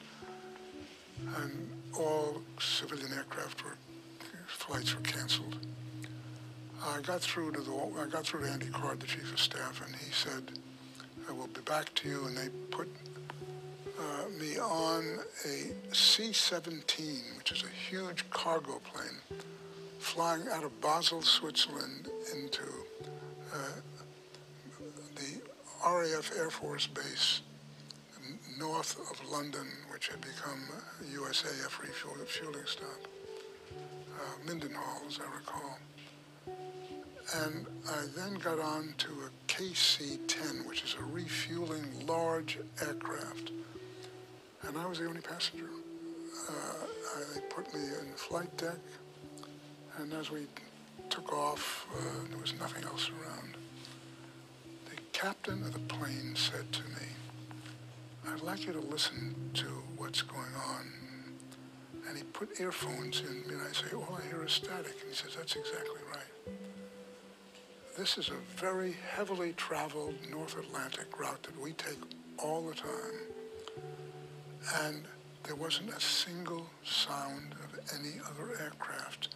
And 1.43 1.69
all 1.97 2.41
civilian 2.59 3.11
aircraft 3.13 3.63
were, 3.63 3.77
flights 4.47 4.95
were 4.95 5.01
canceled. 5.01 5.57
I 6.85 7.01
got 7.01 7.21
through 7.21 7.51
to 7.53 7.61
the, 7.61 7.73
I 8.01 8.07
got 8.07 8.25
through 8.25 8.43
to 8.43 8.51
Andy 8.51 8.67
Card, 8.67 8.99
the 8.99 9.07
chief 9.07 9.31
of 9.33 9.39
staff, 9.39 9.81
and 9.85 9.95
he 9.95 10.11
said, 10.11 10.43
I 11.27 11.31
will 11.31 11.47
be 11.47 11.61
back 11.61 11.93
to 11.95 12.09
you. 12.09 12.25
And 12.25 12.37
they 12.37 12.49
put 12.71 12.87
uh, 13.99 14.29
me 14.39 14.57
on 14.57 15.19
a 15.45 15.93
C-17, 15.93 17.37
which 17.37 17.51
is 17.51 17.63
a 17.63 17.89
huge 17.89 18.29
cargo 18.29 18.79
plane, 18.91 19.19
flying 19.99 20.47
out 20.51 20.63
of 20.63 20.81
Basel, 20.81 21.21
Switzerland 21.21 22.09
into 22.33 22.63
uh, 23.53 23.81
RAF 25.85 26.31
Air 26.37 26.49
Force 26.49 26.87
Base 26.87 27.41
north 28.59 28.99
of 29.09 29.31
London, 29.31 29.65
which 29.91 30.09
had 30.09 30.19
become 30.19 30.59
USAF 31.13 31.79
refueling 31.79 32.65
stop, 32.65 33.07
uh, 34.19 34.45
Mildenhall, 34.45 35.07
as 35.07 35.19
I 35.19 35.37
recall. 35.37 35.79
And 37.45 37.65
I 37.87 38.05
then 38.17 38.35
got 38.35 38.59
on 38.59 38.93
to 38.97 39.07
a 39.07 39.51
KC-10, 39.51 40.67
which 40.67 40.83
is 40.83 40.95
a 40.99 41.03
refueling 41.03 42.05
large 42.05 42.59
aircraft. 42.81 43.51
And 44.67 44.77
I 44.77 44.85
was 44.85 44.99
the 44.99 45.07
only 45.07 45.21
passenger. 45.21 45.69
Uh, 46.47 46.53
they 47.33 47.41
put 47.49 47.73
me 47.73 47.79
in 47.81 48.11
the 48.11 48.17
flight 48.17 48.55
deck, 48.57 48.77
and 49.97 50.13
as 50.13 50.31
we 50.31 50.47
took 51.09 51.33
off, 51.33 51.87
uh, 51.95 51.99
there 52.29 52.39
was 52.39 52.53
nothing 52.59 52.83
else 52.85 53.09
around 53.09 53.55
The 54.89 55.01
captain 55.11 55.61
of 55.63 55.73
the 55.73 55.79
plane 55.79 56.35
said 56.35 56.71
to 56.71 56.81
me, 56.83 57.07
I'd 58.31 58.41
like 58.41 58.65
you 58.65 58.73
to 58.73 58.79
listen 58.79 59.35
to 59.55 59.65
what's 59.97 60.21
going 60.21 60.55
on. 60.67 60.85
And 62.07 62.17
he 62.17 62.23
put 62.23 62.59
earphones 62.59 63.21
in 63.21 63.41
me, 63.47 63.53
and 63.53 63.61
I 63.61 63.71
say, 63.71 63.95
all 63.95 64.19
I 64.23 64.27
hear 64.27 64.43
is 64.45 64.51
static. 64.51 64.95
And 65.01 65.09
he 65.09 65.15
says, 65.15 65.35
that's 65.35 65.55
exactly 65.55 66.01
right. 66.11 66.55
This 67.97 68.17
is 68.17 68.29
a 68.29 68.59
very 68.59 68.95
heavily 69.11 69.53
traveled 69.53 70.15
North 70.31 70.57
Atlantic 70.57 71.19
route 71.19 71.43
that 71.43 71.59
we 71.61 71.73
take 71.73 71.99
all 72.37 72.61
the 72.67 72.73
time. 72.75 72.89
And 74.83 75.03
there 75.43 75.55
wasn't 75.55 75.89
a 75.89 75.99
single 75.99 76.65
sound 76.83 77.55
of 77.63 77.79
any 77.97 78.19
other 78.25 78.61
aircraft. 78.61 79.29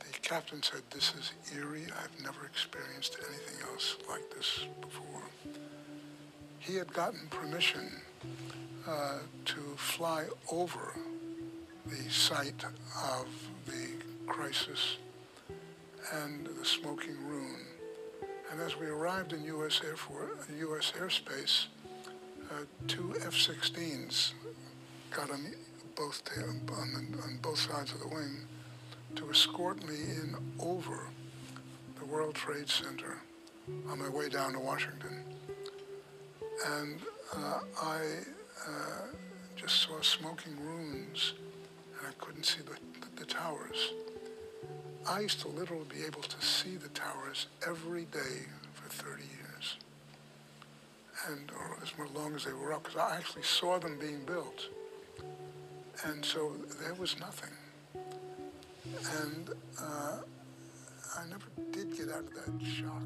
The 0.00 0.18
captain 0.20 0.62
said, 0.62 0.82
this 0.90 1.12
is 1.14 1.32
eerie. 1.54 1.86
I've 2.02 2.22
never 2.22 2.46
experienced 2.46 3.16
anything 3.28 3.68
else 3.70 3.96
like 4.08 4.28
this 4.34 4.66
before. 4.80 5.22
He 6.58 6.76
had 6.76 6.92
gotten 6.92 7.26
permission 7.28 7.90
uh, 8.88 9.18
to 9.44 9.60
fly 9.76 10.24
over 10.50 10.94
the 11.86 12.10
site 12.10 12.64
of 13.02 13.26
the 13.66 13.88
crisis 14.26 14.96
and 16.12 16.46
the 16.46 16.64
smoking 16.64 17.16
ruin. 17.26 17.60
And 18.50 18.60
as 18.60 18.78
we 18.78 18.86
arrived 18.86 19.32
in 19.32 19.44
U.S. 19.44 19.80
Air 19.84 19.96
Force, 19.96 20.46
U.S. 20.58 20.92
airspace, 20.98 21.66
uh, 22.54 22.64
two 22.86 23.14
F-16s 23.24 24.32
got 25.10 25.30
on 25.30 25.44
both 25.96 26.22
on, 26.38 26.66
the, 26.66 27.22
on 27.22 27.38
both 27.42 27.58
sides 27.58 27.92
of 27.92 28.00
the 28.00 28.08
wing 28.08 28.38
to 29.16 29.30
escort 29.30 29.86
me 29.88 29.94
in 29.94 30.36
over 30.58 31.08
the 31.98 32.04
World 32.04 32.34
Trade 32.34 32.68
Center 32.68 33.18
on 33.88 33.98
my 33.98 34.08
way 34.08 34.28
down 34.28 34.52
to 34.52 34.60
Washington. 34.60 35.22
And 36.66 37.00
uh, 37.36 37.60
I 37.82 38.00
uh, 38.66 39.06
just 39.56 39.80
saw 39.82 40.00
smoking 40.00 40.56
ruins, 40.60 41.34
and 41.98 42.06
I 42.08 42.24
couldn't 42.24 42.44
see 42.44 42.60
the, 42.62 42.76
the, 43.00 43.20
the 43.20 43.26
towers. 43.26 43.92
I 45.08 45.20
used 45.20 45.40
to 45.40 45.48
literally 45.48 45.86
be 45.88 46.04
able 46.04 46.22
to 46.22 46.44
see 46.44 46.76
the 46.76 46.88
towers 46.88 47.46
every 47.66 48.04
day 48.06 48.46
for 48.72 48.88
30 48.88 49.22
years, 49.22 49.43
and 51.28 51.50
or 51.52 51.78
as 51.82 51.92
long 52.14 52.34
as 52.34 52.44
they 52.44 52.52
were 52.52 52.72
up, 52.72 52.84
because 52.84 52.98
I 52.98 53.16
actually 53.16 53.42
saw 53.42 53.78
them 53.78 53.98
being 53.98 54.24
built. 54.24 54.68
And 56.04 56.24
so 56.24 56.52
there 56.80 56.94
was 56.94 57.18
nothing. 57.18 57.50
And 59.22 59.50
uh, 59.80 60.18
I 61.16 61.22
never 61.28 61.46
did 61.70 61.96
get 61.96 62.10
out 62.10 62.24
of 62.24 62.34
that 62.34 62.66
shock. 62.66 63.02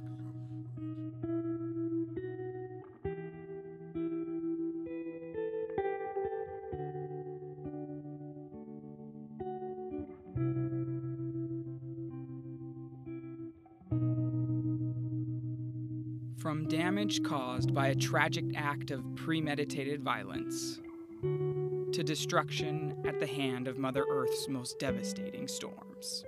Damage 17.09 17.23
caused 17.23 17.75
by 17.75 17.88
a 17.88 17.94
tragic 17.94 18.44
act 18.55 18.90
of 18.90 19.03
premeditated 19.14 20.03
violence 20.03 20.79
to 21.92 22.03
destruction 22.05 22.94
at 23.07 23.18
the 23.18 23.27
hand 23.27 23.66
of 23.66 23.79
Mother 23.79 24.05
Earth's 24.11 24.47
most 24.49 24.79
devastating 24.79 25.49
storms. 25.49 26.25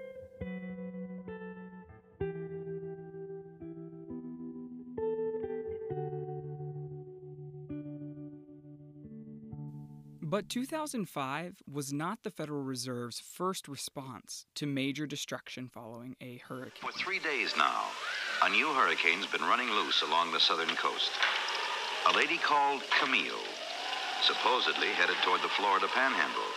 But 10.23 10.49
2005 10.49 11.57
was 11.71 11.93
not 11.93 12.21
the 12.23 12.31
Federal 12.31 12.63
Reserve's 12.63 13.21
first 13.21 13.67
response 13.69 14.47
to 14.55 14.65
major 14.65 15.05
destruction 15.07 15.69
following 15.69 16.15
a 16.21 16.41
hurricane. 16.47 16.81
For 16.81 16.93
three 16.93 17.19
days 17.19 17.53
now, 17.59 17.87
a 18.43 18.49
new 18.49 18.73
hurricane's 18.73 19.29
been 19.29 19.45
running 19.45 19.69
loose 19.69 20.01
along 20.01 20.33
the 20.33 20.41
southern 20.41 20.73
coast. 20.81 21.13
A 22.09 22.17
lady 22.17 22.41
called 22.41 22.81
Camille, 22.89 23.45
supposedly 24.25 24.89
headed 24.97 25.21
toward 25.21 25.45
the 25.45 25.53
Florida 25.61 25.85
panhandle, 25.93 26.49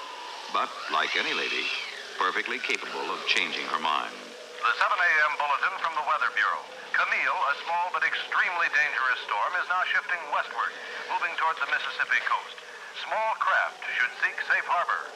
but 0.56 0.72
like 0.96 1.19
any 1.19 1.36
lady, 1.36 1.67
perfectly 2.15 2.56
capable 2.63 3.04
of 3.12 3.19
changing 3.28 3.67
her 3.67 3.84
mind. 3.84 4.15
The 4.63 4.72
7 4.80 4.96
a.m. 4.96 5.34
bulletin 5.36 5.76
from 5.84 5.91
the 6.00 6.08
Weather 6.08 6.32
Bureau. 6.32 6.63
Camille, 6.96 7.39
a 7.52 7.56
small 7.67 7.91
but 7.91 8.08
extremely 8.08 8.72
dangerous 8.72 9.19
storm, 9.28 9.52
is 9.60 9.67
now 9.67 9.84
shifting 9.91 10.24
westward, 10.32 10.72
moving 11.12 11.36
toward 11.36 11.60
the 11.60 11.67
Mississippi 11.67 12.22
coast. 12.24 12.63
Small 13.04 13.32
craft 13.43 13.84
should 14.00 14.13
seek 14.24 14.39
safe 14.48 14.67
harbor. 14.72 15.12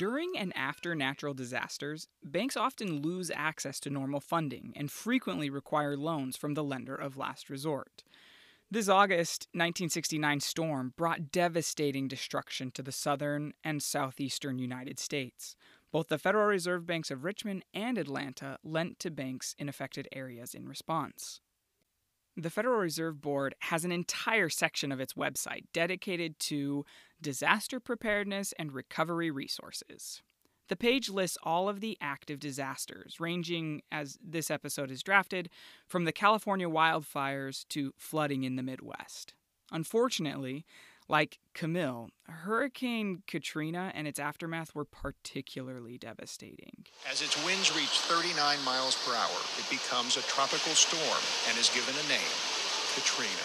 During 0.00 0.32
and 0.34 0.56
after 0.56 0.94
natural 0.94 1.34
disasters, 1.34 2.08
banks 2.24 2.56
often 2.56 3.02
lose 3.02 3.30
access 3.30 3.78
to 3.80 3.90
normal 3.90 4.20
funding 4.20 4.72
and 4.74 4.90
frequently 4.90 5.50
require 5.50 5.94
loans 5.94 6.38
from 6.38 6.54
the 6.54 6.64
lender 6.64 6.94
of 6.94 7.18
last 7.18 7.50
resort. 7.50 8.02
This 8.70 8.88
August 8.88 9.48
1969 9.52 10.40
storm 10.40 10.94
brought 10.96 11.30
devastating 11.30 12.08
destruction 12.08 12.70
to 12.70 12.82
the 12.82 12.92
southern 12.92 13.52
and 13.62 13.82
southeastern 13.82 14.58
United 14.58 14.98
States. 14.98 15.54
Both 15.92 16.08
the 16.08 16.16
Federal 16.16 16.46
Reserve 16.46 16.86
Banks 16.86 17.10
of 17.10 17.22
Richmond 17.22 17.66
and 17.74 17.98
Atlanta 17.98 18.56
lent 18.64 19.00
to 19.00 19.10
banks 19.10 19.54
in 19.58 19.68
affected 19.68 20.08
areas 20.12 20.54
in 20.54 20.66
response. 20.66 21.42
The 22.36 22.50
Federal 22.50 22.78
Reserve 22.78 23.20
Board 23.20 23.54
has 23.60 23.84
an 23.84 23.92
entire 23.92 24.48
section 24.48 24.92
of 24.92 25.00
its 25.00 25.14
website 25.14 25.64
dedicated 25.72 26.38
to 26.40 26.84
disaster 27.20 27.80
preparedness 27.80 28.54
and 28.58 28.72
recovery 28.72 29.30
resources. 29.30 30.22
The 30.68 30.76
page 30.76 31.10
lists 31.10 31.36
all 31.42 31.68
of 31.68 31.80
the 31.80 31.98
active 32.00 32.38
disasters, 32.38 33.18
ranging, 33.18 33.82
as 33.90 34.16
this 34.22 34.50
episode 34.50 34.92
is 34.92 35.02
drafted, 35.02 35.50
from 35.88 36.04
the 36.04 36.12
California 36.12 36.68
wildfires 36.68 37.66
to 37.70 37.92
flooding 37.98 38.44
in 38.44 38.54
the 38.54 38.62
Midwest. 38.62 39.34
Unfortunately, 39.72 40.64
like 41.10 41.40
Camille, 41.54 42.08
Hurricane 42.28 43.24
Katrina 43.26 43.90
and 43.94 44.06
its 44.06 44.20
aftermath 44.20 44.74
were 44.76 44.84
particularly 44.84 45.98
devastating. 45.98 46.86
As 47.10 47.20
its 47.20 47.36
winds 47.44 47.74
reach 47.74 47.98
39 48.06 48.64
miles 48.64 48.96
per 49.04 49.12
hour, 49.14 49.40
it 49.58 49.68
becomes 49.68 50.16
a 50.16 50.22
tropical 50.22 50.72
storm 50.72 51.20
and 51.48 51.58
is 51.58 51.68
given 51.74 51.94
a 51.98 52.08
name 52.08 52.32
Katrina. 52.94 53.44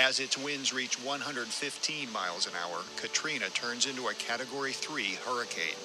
As 0.00 0.18
its 0.18 0.38
winds 0.38 0.72
reach 0.72 0.96
115 1.04 2.12
miles 2.12 2.46
an 2.46 2.54
hour, 2.64 2.80
Katrina 2.96 3.48
turns 3.50 3.86
into 3.86 4.08
a 4.08 4.14
Category 4.14 4.72
3 4.72 5.18
hurricane 5.26 5.76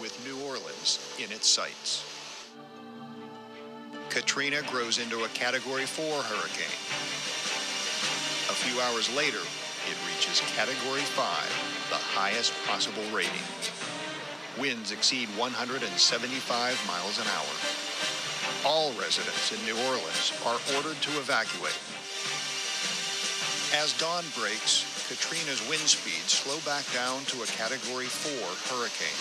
with 0.00 0.14
New 0.24 0.38
Orleans 0.46 1.14
in 1.18 1.30
its 1.32 1.48
sights. 1.48 2.06
Katrina 4.08 4.62
grows 4.70 4.98
into 4.98 5.24
a 5.24 5.28
Category 5.28 5.86
4 5.86 6.04
hurricane. 6.22 6.78
A 8.50 8.54
few 8.54 8.80
hours 8.80 9.14
later, 9.14 9.38
it 9.88 9.96
reaches 10.08 10.40
Category 10.56 11.00
5, 11.00 11.88
the 11.88 11.96
highest 11.96 12.52
possible 12.66 13.04
rating. 13.14 13.44
Winds 14.58 14.92
exceed 14.92 15.28
175 15.38 15.88
miles 16.86 17.16
an 17.16 17.28
hour. 17.32 17.54
All 18.66 18.92
residents 19.00 19.52
in 19.52 19.60
New 19.64 19.78
Orleans 19.88 20.32
are 20.44 20.60
ordered 20.76 21.00
to 21.00 21.12
evacuate. 21.16 21.78
As 23.72 23.96
dawn 23.96 24.24
breaks, 24.36 24.84
Katrina's 25.08 25.62
wind 25.70 25.86
speeds 25.88 26.36
slow 26.36 26.58
back 26.68 26.84
down 26.92 27.24
to 27.32 27.42
a 27.42 27.48
Category 27.54 28.06
4 28.06 28.76
hurricane. 28.76 29.20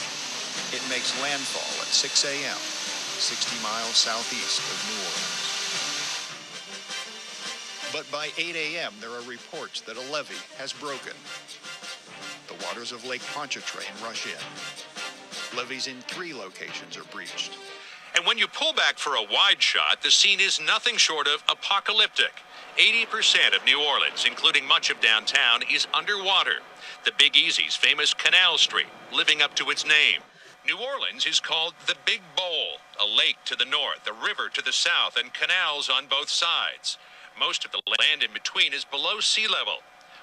It 0.76 0.84
makes 0.90 1.16
landfall 1.22 1.70
at 1.82 1.90
6 1.90 2.26
a.m., 2.26 2.58
60 2.58 3.64
miles 3.64 3.96
southeast 3.96 4.60
of 4.60 4.78
New 4.90 5.00
Orleans. 5.06 5.49
But 8.00 8.12
by 8.14 8.30
8 8.38 8.56
a.m., 8.56 8.94
there 9.02 9.10
are 9.10 9.22
reports 9.24 9.82
that 9.82 9.98
a 9.98 10.12
levee 10.12 10.34
has 10.58 10.72
broken. 10.72 11.12
The 12.48 12.54
waters 12.66 12.94
of 12.94 13.06
Lake 13.06 13.22
Pontchartrain 13.34 13.92
rush 14.02 14.26
in. 14.26 15.58
Levees 15.58 15.88
in 15.88 16.00
three 16.04 16.34
locations 16.34 16.96
are 16.96 17.04
breached. 17.12 17.52
And 18.16 18.26
when 18.26 18.38
you 18.38 18.48
pull 18.48 18.72
back 18.72 18.98
for 18.98 19.16
a 19.16 19.28
wide 19.30 19.62
shot, 19.62 20.02
the 20.02 20.12
scene 20.12 20.40
is 20.40 20.62
nothing 20.66 20.96
short 20.96 21.28
of 21.28 21.44
apocalyptic. 21.50 22.32
80% 22.78 23.54
of 23.54 23.66
New 23.66 23.84
Orleans, 23.84 24.24
including 24.26 24.66
much 24.66 24.90
of 24.90 25.02
downtown, 25.02 25.60
is 25.70 25.86
underwater. 25.94 26.60
The 27.04 27.12
Big 27.18 27.36
Easy's 27.36 27.76
famous 27.76 28.14
Canal 28.14 28.58
Street, 28.58 28.88
living 29.12 29.42
up 29.42 29.56
to 29.56 29.72
its 29.72 29.86
name. 29.86 30.22
New 30.66 30.78
Orleans 30.78 31.26
is 31.26 31.42
called 31.42 31.74
the 31.86 31.98
Big 32.06 32.22
Bowl, 32.38 32.78
a 32.98 33.06
lake 33.06 33.44
to 33.44 33.58
the 33.58 33.66
north, 33.66 34.08
a 34.08 34.14
river 34.14 34.48
to 34.54 34.62
the 34.62 34.72
south, 34.72 35.18
and 35.18 35.34
canals 35.34 35.90
on 35.90 36.06
both 36.08 36.30
sides. 36.30 36.98
Most 37.38 37.66
of 37.66 37.72
the 37.72 37.82
land 38.00 38.24
in 38.24 38.32
between 38.34 38.74
is 38.74 38.86
below 38.86 39.20
sea 39.20 39.48
level. 39.48 39.78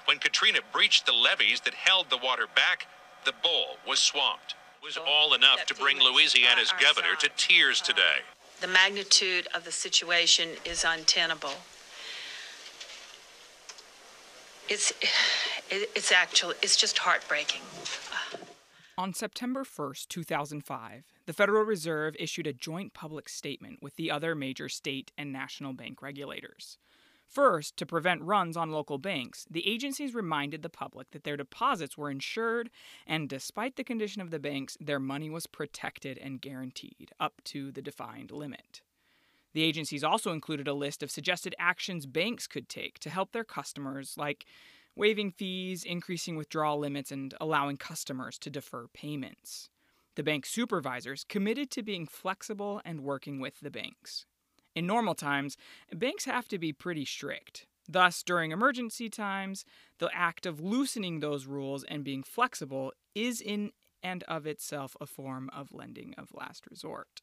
When 0.05 0.17
Katrina 0.17 0.59
breached 0.71 1.05
the 1.05 1.13
levees 1.13 1.61
that 1.61 1.73
held 1.73 2.09
the 2.09 2.17
water 2.17 2.47
back, 2.55 2.87
the 3.25 3.33
bowl 3.43 3.77
was 3.87 3.99
swamped. 3.99 4.55
It 4.81 4.85
was 4.85 4.97
oh, 4.97 5.05
all 5.07 5.33
enough 5.33 5.65
to 5.65 5.75
bring 5.75 5.99
Louisiana's 5.99 6.73
governor 6.81 7.15
to 7.19 7.29
tears 7.35 7.81
uh, 7.81 7.85
today. 7.85 8.17
The 8.61 8.67
magnitude 8.67 9.47
of 9.53 9.65
the 9.65 9.71
situation 9.71 10.49
is 10.65 10.85
untenable. 10.87 11.53
it's 14.69 14.93
it's 15.69 16.11
actually 16.11 16.55
it's 16.61 16.75
just 16.75 16.99
heartbreaking. 16.99 17.61
On 18.99 19.13
September 19.13 19.63
1st, 19.63 20.07
2005, 20.07 21.03
the 21.27 21.33
Federal 21.33 21.63
Reserve 21.63 22.15
issued 22.17 22.47
a 22.47 22.53
joint 22.53 22.95
public 22.95 23.29
statement 23.29 23.77
with 23.79 23.95
the 23.95 24.09
other 24.09 24.33
major 24.33 24.67
state 24.69 25.11
and 25.17 25.31
national 25.31 25.73
bank 25.73 26.01
regulators. 26.01 26.79
First, 27.27 27.75
to 27.77 27.85
prevent 27.85 28.23
runs 28.23 28.55
on 28.55 28.71
local 28.71 28.97
banks, 28.97 29.45
the 29.49 29.67
agencies 29.67 30.15
reminded 30.15 30.63
the 30.63 30.69
public 30.69 31.11
that 31.11 31.23
their 31.23 31.37
deposits 31.37 31.97
were 31.97 32.09
insured, 32.09 32.69
and 33.05 33.27
despite 33.27 33.75
the 33.75 33.83
condition 33.83 34.21
of 34.21 34.31
the 34.31 34.39
banks, 34.39 34.77
their 34.79 34.99
money 34.99 35.29
was 35.29 35.45
protected 35.45 36.17
and 36.17 36.41
guaranteed 36.41 37.11
up 37.19 37.41
to 37.45 37.71
the 37.71 37.81
defined 37.81 38.31
limit. 38.31 38.81
The 39.53 39.63
agencies 39.63 40.03
also 40.03 40.31
included 40.31 40.67
a 40.67 40.73
list 40.73 41.03
of 41.03 41.11
suggested 41.11 41.53
actions 41.59 42.05
banks 42.05 42.47
could 42.47 42.69
take 42.69 42.97
to 42.99 43.09
help 43.09 43.33
their 43.33 43.43
customers, 43.43 44.15
like 44.17 44.45
waiving 44.95 45.31
fees, 45.31 45.83
increasing 45.83 46.37
withdrawal 46.37 46.79
limits, 46.79 47.11
and 47.11 47.33
allowing 47.41 47.77
customers 47.77 48.37
to 48.39 48.49
defer 48.49 48.87
payments. 48.87 49.69
The 50.15 50.23
bank 50.23 50.45
supervisors 50.45 51.25
committed 51.27 51.69
to 51.71 51.83
being 51.83 52.07
flexible 52.07 52.81
and 52.85 53.01
working 53.01 53.39
with 53.39 53.59
the 53.59 53.69
banks. 53.69 54.25
In 54.77 54.85
normal 54.85 55.15
times, 55.15 55.57
banks 55.91 56.25
have 56.25 56.47
to 56.49 56.59
be 56.59 56.71
pretty 56.71 57.03
strict. 57.03 57.65
Thus, 57.89 58.21
during 58.21 58.51
emergency 58.51 59.09
times, 59.09 59.65
the 59.97 60.11
act 60.13 60.45
of 60.45 60.59
loosening 60.59 61.19
those 61.19 61.47
rules 61.47 61.83
and 61.85 62.03
being 62.03 62.21
flexible 62.21 62.93
is 63.15 63.41
in 63.41 63.71
and 64.03 64.21
of 64.25 64.45
itself 64.45 64.95
a 65.01 65.07
form 65.07 65.49
of 65.51 65.73
lending 65.73 66.13
of 66.15 66.31
last 66.31 66.67
resort. 66.69 67.21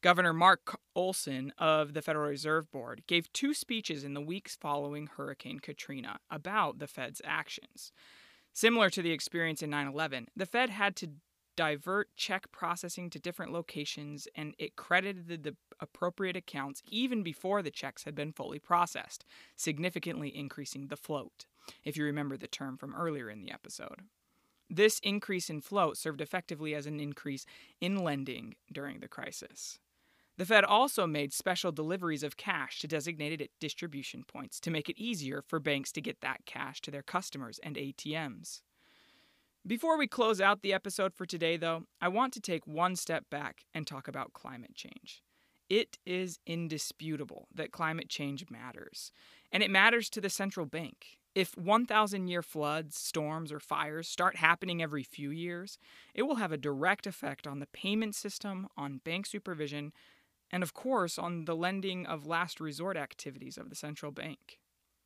Governor 0.00 0.32
Mark 0.32 0.80
Olson 0.96 1.52
of 1.58 1.92
the 1.92 2.00
Federal 2.00 2.30
Reserve 2.30 2.70
Board 2.70 3.02
gave 3.06 3.30
two 3.34 3.52
speeches 3.52 4.02
in 4.02 4.14
the 4.14 4.22
weeks 4.22 4.56
following 4.56 5.08
Hurricane 5.08 5.60
Katrina 5.60 6.20
about 6.30 6.78
the 6.78 6.86
Fed's 6.86 7.20
actions. 7.22 7.92
Similar 8.54 8.88
to 8.88 9.02
the 9.02 9.12
experience 9.12 9.60
in 9.60 9.68
9 9.68 9.88
11, 9.88 10.28
the 10.34 10.46
Fed 10.46 10.70
had 10.70 10.96
to 10.96 11.10
divert 11.56 12.08
check 12.16 12.50
processing 12.52 13.10
to 13.10 13.18
different 13.18 13.52
locations 13.52 14.26
and 14.34 14.54
it 14.58 14.76
credited 14.76 15.42
the 15.42 15.56
appropriate 15.80 16.36
accounts 16.36 16.82
even 16.86 17.22
before 17.22 17.62
the 17.62 17.70
checks 17.70 18.04
had 18.04 18.14
been 18.14 18.32
fully 18.32 18.58
processed, 18.58 19.24
significantly 19.56 20.34
increasing 20.34 20.88
the 20.88 20.96
float, 20.96 21.46
if 21.84 21.96
you 21.96 22.04
remember 22.04 22.36
the 22.36 22.46
term 22.46 22.76
from 22.76 22.94
earlier 22.94 23.28
in 23.28 23.40
the 23.40 23.52
episode. 23.52 24.02
This 24.70 25.00
increase 25.00 25.50
in 25.50 25.60
float 25.60 25.98
served 25.98 26.20
effectively 26.22 26.74
as 26.74 26.86
an 26.86 26.98
increase 26.98 27.44
in 27.80 27.96
lending 27.96 28.54
during 28.72 29.00
the 29.00 29.08
crisis. 29.08 29.78
The 30.38 30.46
Fed 30.46 30.64
also 30.64 31.06
made 31.06 31.34
special 31.34 31.72
deliveries 31.72 32.22
of 32.22 32.38
cash 32.38 32.78
to 32.78 32.88
designated 32.88 33.50
distribution 33.60 34.24
points 34.26 34.58
to 34.60 34.70
make 34.70 34.88
it 34.88 34.98
easier 34.98 35.42
for 35.46 35.60
banks 35.60 35.92
to 35.92 36.00
get 36.00 36.22
that 36.22 36.46
cash 36.46 36.80
to 36.82 36.90
their 36.90 37.02
customers 37.02 37.60
and 37.62 37.76
ATMs. 37.76 38.62
Before 39.64 39.96
we 39.96 40.08
close 40.08 40.40
out 40.40 40.62
the 40.62 40.72
episode 40.72 41.14
for 41.14 41.24
today, 41.24 41.56
though, 41.56 41.84
I 42.00 42.08
want 42.08 42.32
to 42.32 42.40
take 42.40 42.66
one 42.66 42.96
step 42.96 43.30
back 43.30 43.64
and 43.72 43.86
talk 43.86 44.08
about 44.08 44.32
climate 44.32 44.74
change. 44.74 45.22
It 45.70 45.98
is 46.04 46.40
indisputable 46.44 47.46
that 47.54 47.70
climate 47.70 48.08
change 48.08 48.44
matters, 48.50 49.12
and 49.52 49.62
it 49.62 49.70
matters 49.70 50.10
to 50.10 50.20
the 50.20 50.28
central 50.28 50.66
bank. 50.66 51.18
If 51.36 51.56
1,000 51.56 52.26
year 52.26 52.42
floods, 52.42 52.98
storms, 52.98 53.52
or 53.52 53.60
fires 53.60 54.08
start 54.08 54.34
happening 54.36 54.82
every 54.82 55.04
few 55.04 55.30
years, 55.30 55.78
it 56.12 56.24
will 56.24 56.34
have 56.34 56.50
a 56.50 56.58
direct 56.58 57.06
effect 57.06 57.46
on 57.46 57.60
the 57.60 57.66
payment 57.66 58.16
system, 58.16 58.66
on 58.76 59.00
bank 59.04 59.26
supervision, 59.26 59.92
and 60.50 60.64
of 60.64 60.74
course 60.74 61.18
on 61.18 61.44
the 61.44 61.54
lending 61.54 62.04
of 62.04 62.26
last 62.26 62.58
resort 62.58 62.96
activities 62.96 63.56
of 63.56 63.70
the 63.70 63.76
central 63.76 64.10
bank. 64.10 64.58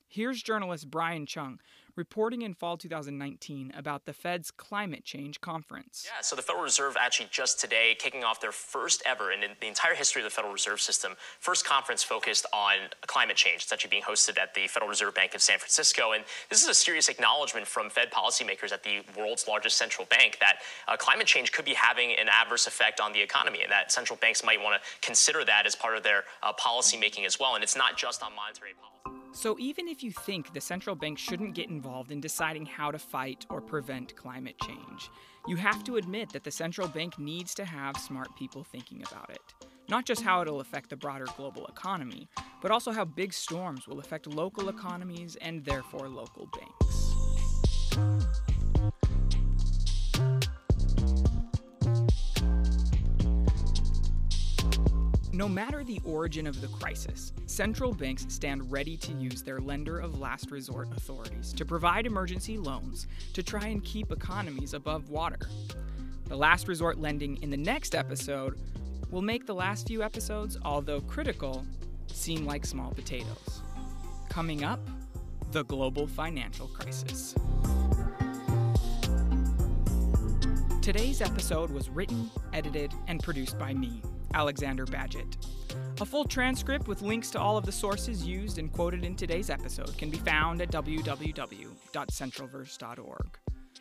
Here's 0.09 0.43
journalist 0.43 0.91
Brian 0.91 1.27
Cheung 1.27 1.59
reporting 1.97 2.43
in 2.43 2.55
fall 2.55 2.77
2019 2.77 3.73
about 3.77 4.05
the 4.05 4.13
Fed's 4.13 4.51
climate 4.51 5.03
change 5.03 5.41
conference. 5.41 6.07
Yeah, 6.07 6.21
so 6.21 6.37
the 6.37 6.43
Federal 6.43 6.63
Reserve 6.63 6.97
actually 7.01 7.29
just 7.31 7.59
today 7.59 7.97
kicking 7.99 8.23
off 8.23 8.41
their 8.41 8.53
first 8.53 9.03
ever 9.07 9.33
in 9.33 9.41
the 9.41 9.67
entire 9.67 9.95
history 9.95 10.21
of 10.21 10.25
the 10.25 10.31
Federal 10.31 10.53
Reserve 10.53 10.81
System, 10.81 11.15
first 11.41 11.65
conference 11.65 12.03
focused 12.03 12.47
on 12.53 12.75
climate 13.07 13.37
change. 13.37 13.63
It's 13.63 13.73
actually 13.73 13.91
being 13.91 14.03
hosted 14.03 14.39
at 14.39 14.55
the 14.55 14.69
Federal 14.69 14.91
Reserve 14.91 15.15
Bank 15.15 15.35
of 15.35 15.41
San 15.41 15.59
Francisco. 15.59 16.13
And 16.13 16.25
this 16.51 16.63
is 16.63 16.69
a 16.69 16.75
serious 16.75 17.09
acknowledgement 17.09 17.67
from 17.67 17.89
Fed 17.89 18.11
policymakers 18.13 18.73
at 18.73 18.83
the 18.83 19.01
world's 19.19 19.49
largest 19.49 19.79
central 19.79 20.07
bank 20.07 20.37
that 20.41 20.59
uh, 20.87 20.97
climate 20.97 21.27
change 21.27 21.51
could 21.53 21.65
be 21.65 21.75
having 21.75 22.13
an 22.13 22.29
adverse 22.29 22.67
effect 22.67 23.01
on 23.01 23.13
the 23.13 23.21
economy 23.21 23.63
and 23.63 23.73
that 23.73 23.91
central 23.91 24.19
banks 24.19 24.45
might 24.45 24.61
want 24.61 24.81
to 24.81 25.07
consider 25.07 25.45
that 25.45 25.67
as 25.67 25.75
part 25.75 25.97
of 25.97 26.03
their 26.03 26.25
uh, 26.43 26.53
policy 26.53 26.99
making 26.99 27.25
as 27.25 27.41
well. 27.41 27.55
And 27.55 27.65
it's 27.65 27.77
not 27.77 27.97
just 27.97 28.23
on 28.23 28.35
monetary 28.37 28.73
policy. 28.75 29.16
So, 29.37 29.55
even 29.59 29.87
if 29.87 30.03
you 30.03 30.13
think 30.13 30.55
the 30.55 30.63
central 30.63 30.97
bank 30.97 31.19
shouldn't 31.19 31.55
get 31.55 31.69
involved 31.69 32.11
in 32.11 32.23
deciding 32.23 32.65
how 32.65 32.91
to 32.91 32.99
fight 32.99 33.45
or 33.51 33.61
prevent 33.61 34.17
climate 34.17 34.57
change, 34.63 35.11
you 35.47 35.57
have 35.57 35.85
to 35.85 35.97
admit 35.97 36.33
that 36.33 36.43
the 36.43 36.51
central 36.51 36.89
bank 36.89 37.19
needs 37.19 37.55
to 37.57 37.67
have 37.67 37.99
smart 37.99 38.35
people 38.35 38.65
thinking 38.65 39.03
about 39.03 39.29
it. 39.29 39.43
Not 39.91 40.07
just 40.07 40.23
how 40.23 40.41
it'll 40.41 40.61
affect 40.61 40.89
the 40.89 40.97
broader 40.97 41.27
global 41.37 41.67
economy, 41.67 42.31
but 42.63 42.71
also 42.71 42.93
how 42.93 43.05
big 43.05 43.35
storms 43.35 43.87
will 43.87 44.01
affect 44.01 44.27
local 44.27 44.71
economies 44.71 45.37
and 45.43 45.63
therefore 45.63 46.09
local 46.09 46.49
banks. 46.59 47.07
No 55.37 55.51
matter 55.51 55.85
the 55.85 56.01
origin 56.07 56.47
of 56.47 56.63
the 56.63 56.69
crisis, 56.69 57.35
central 57.45 57.93
banks 57.93 58.25
stand 58.31 58.73
ready 58.73 58.97
to 58.97 59.13
use 59.13 59.43
their 59.43 59.61
lender 59.61 59.99
of 59.99 60.19
last 60.19 60.51
resort 60.51 60.89
authorities 60.97 61.53
to 61.53 61.67
provide 61.67 62.07
emergency 62.07 62.57
loans 62.57 63.07
to 63.35 63.43
try 63.43 63.67
and 63.67 63.85
keep 63.85 64.11
economies 64.11 64.73
above 64.73 65.11
water. 65.11 65.39
The 66.25 66.37
last 66.37 66.69
resort 66.69 66.99
lending 66.99 67.37
in 67.43 67.51
the 67.51 67.57
next 67.59 67.95
episode 67.95 68.59
will 69.11 69.21
make 69.21 69.45
the 69.45 69.55
last 69.55 69.89
few 69.89 70.03
episodes, 70.03 70.57
although 70.65 71.03
critical, 71.03 71.67
seem 72.07 72.47
like 72.47 72.65
small 72.65 72.93
potatoes. 72.93 73.61
Coming 74.31 74.65
up, 74.65 74.81
the 75.53 75.65
global 75.65 76.07
financial 76.07 76.69
crisis. 76.69 77.35
Today's 80.81 81.21
episode 81.21 81.69
was 81.71 81.91
written, 81.91 82.31
edited, 82.55 82.95
and 83.07 83.23
produced 83.23 83.59
by 83.59 83.75
me, 83.75 84.01
Alexander 84.37 84.85
Badgett. 84.85 85.37
A 86.03 86.05
full 86.05 86.27
transcript 86.27 86.89
with 86.89 87.01
links 87.01 87.31
to 87.31 87.41
all 87.41 87.57
of 87.57 87.65
the 87.65 87.73
sources 87.73 88.27
used 88.27 88.59
and 88.59 88.71
quoted 88.71 89.03
in 89.03 89.17
today's 89.17 89.49
episode 89.49 89.97
can 89.97 90.11
be 90.11 90.19
found 90.19 90.61
at 90.61 90.71
www.centralverse.org. 90.71 93.39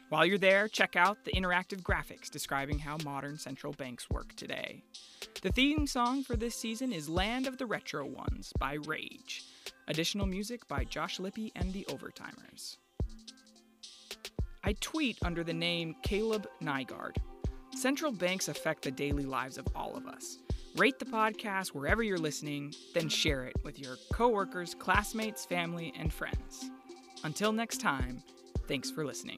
While 0.07 0.25
you're 0.25 0.37
there, 0.37 0.69
check 0.69 0.95
out 0.95 1.25
the 1.25 1.31
interactive 1.31 1.81
graphics 1.81 2.29
describing 2.29 2.79
how 2.79 2.95
modern 3.03 3.37
central 3.37 3.73
banks 3.73 4.09
work 4.09 4.33
today. 4.35 4.81
The 5.41 5.51
theme 5.51 5.85
song 5.87 6.23
for 6.23 6.37
this 6.37 6.55
season 6.55 6.93
is 6.93 7.09
Land 7.09 7.47
of 7.47 7.57
the 7.57 7.65
Retro 7.65 8.05
Ones 8.05 8.53
by 8.57 8.77
Rage. 8.85 9.43
Additional 9.89 10.25
music 10.25 10.65
by 10.69 10.85
Josh 10.85 11.19
Lippi 11.19 11.51
and 11.57 11.73
the 11.73 11.85
Overtimers. 11.89 12.77
I 14.63 14.71
tweet 14.79 15.17
under 15.21 15.43
the 15.43 15.53
name 15.53 15.97
Kaleb 16.01 16.45
Nygaard. 16.63 17.17
Central 17.85 18.11
banks 18.11 18.47
affect 18.47 18.81
the 18.81 18.89
daily 18.89 19.25
lives 19.25 19.59
of 19.59 19.67
all 19.75 19.95
of 19.95 20.07
us. 20.07 20.39
Rate 20.75 20.97
the 20.97 21.05
podcast 21.05 21.67
wherever 21.67 22.01
you're 22.01 22.17
listening, 22.17 22.73
then 22.95 23.07
share 23.07 23.43
it 23.43 23.55
with 23.63 23.77
your 23.77 23.97
coworkers, 24.11 24.73
classmates, 24.73 25.45
family, 25.45 25.93
and 25.95 26.11
friends. 26.11 26.71
Until 27.23 27.51
next 27.51 27.79
time, 27.81 28.23
thanks 28.67 28.89
for 28.89 29.05
listening. 29.05 29.37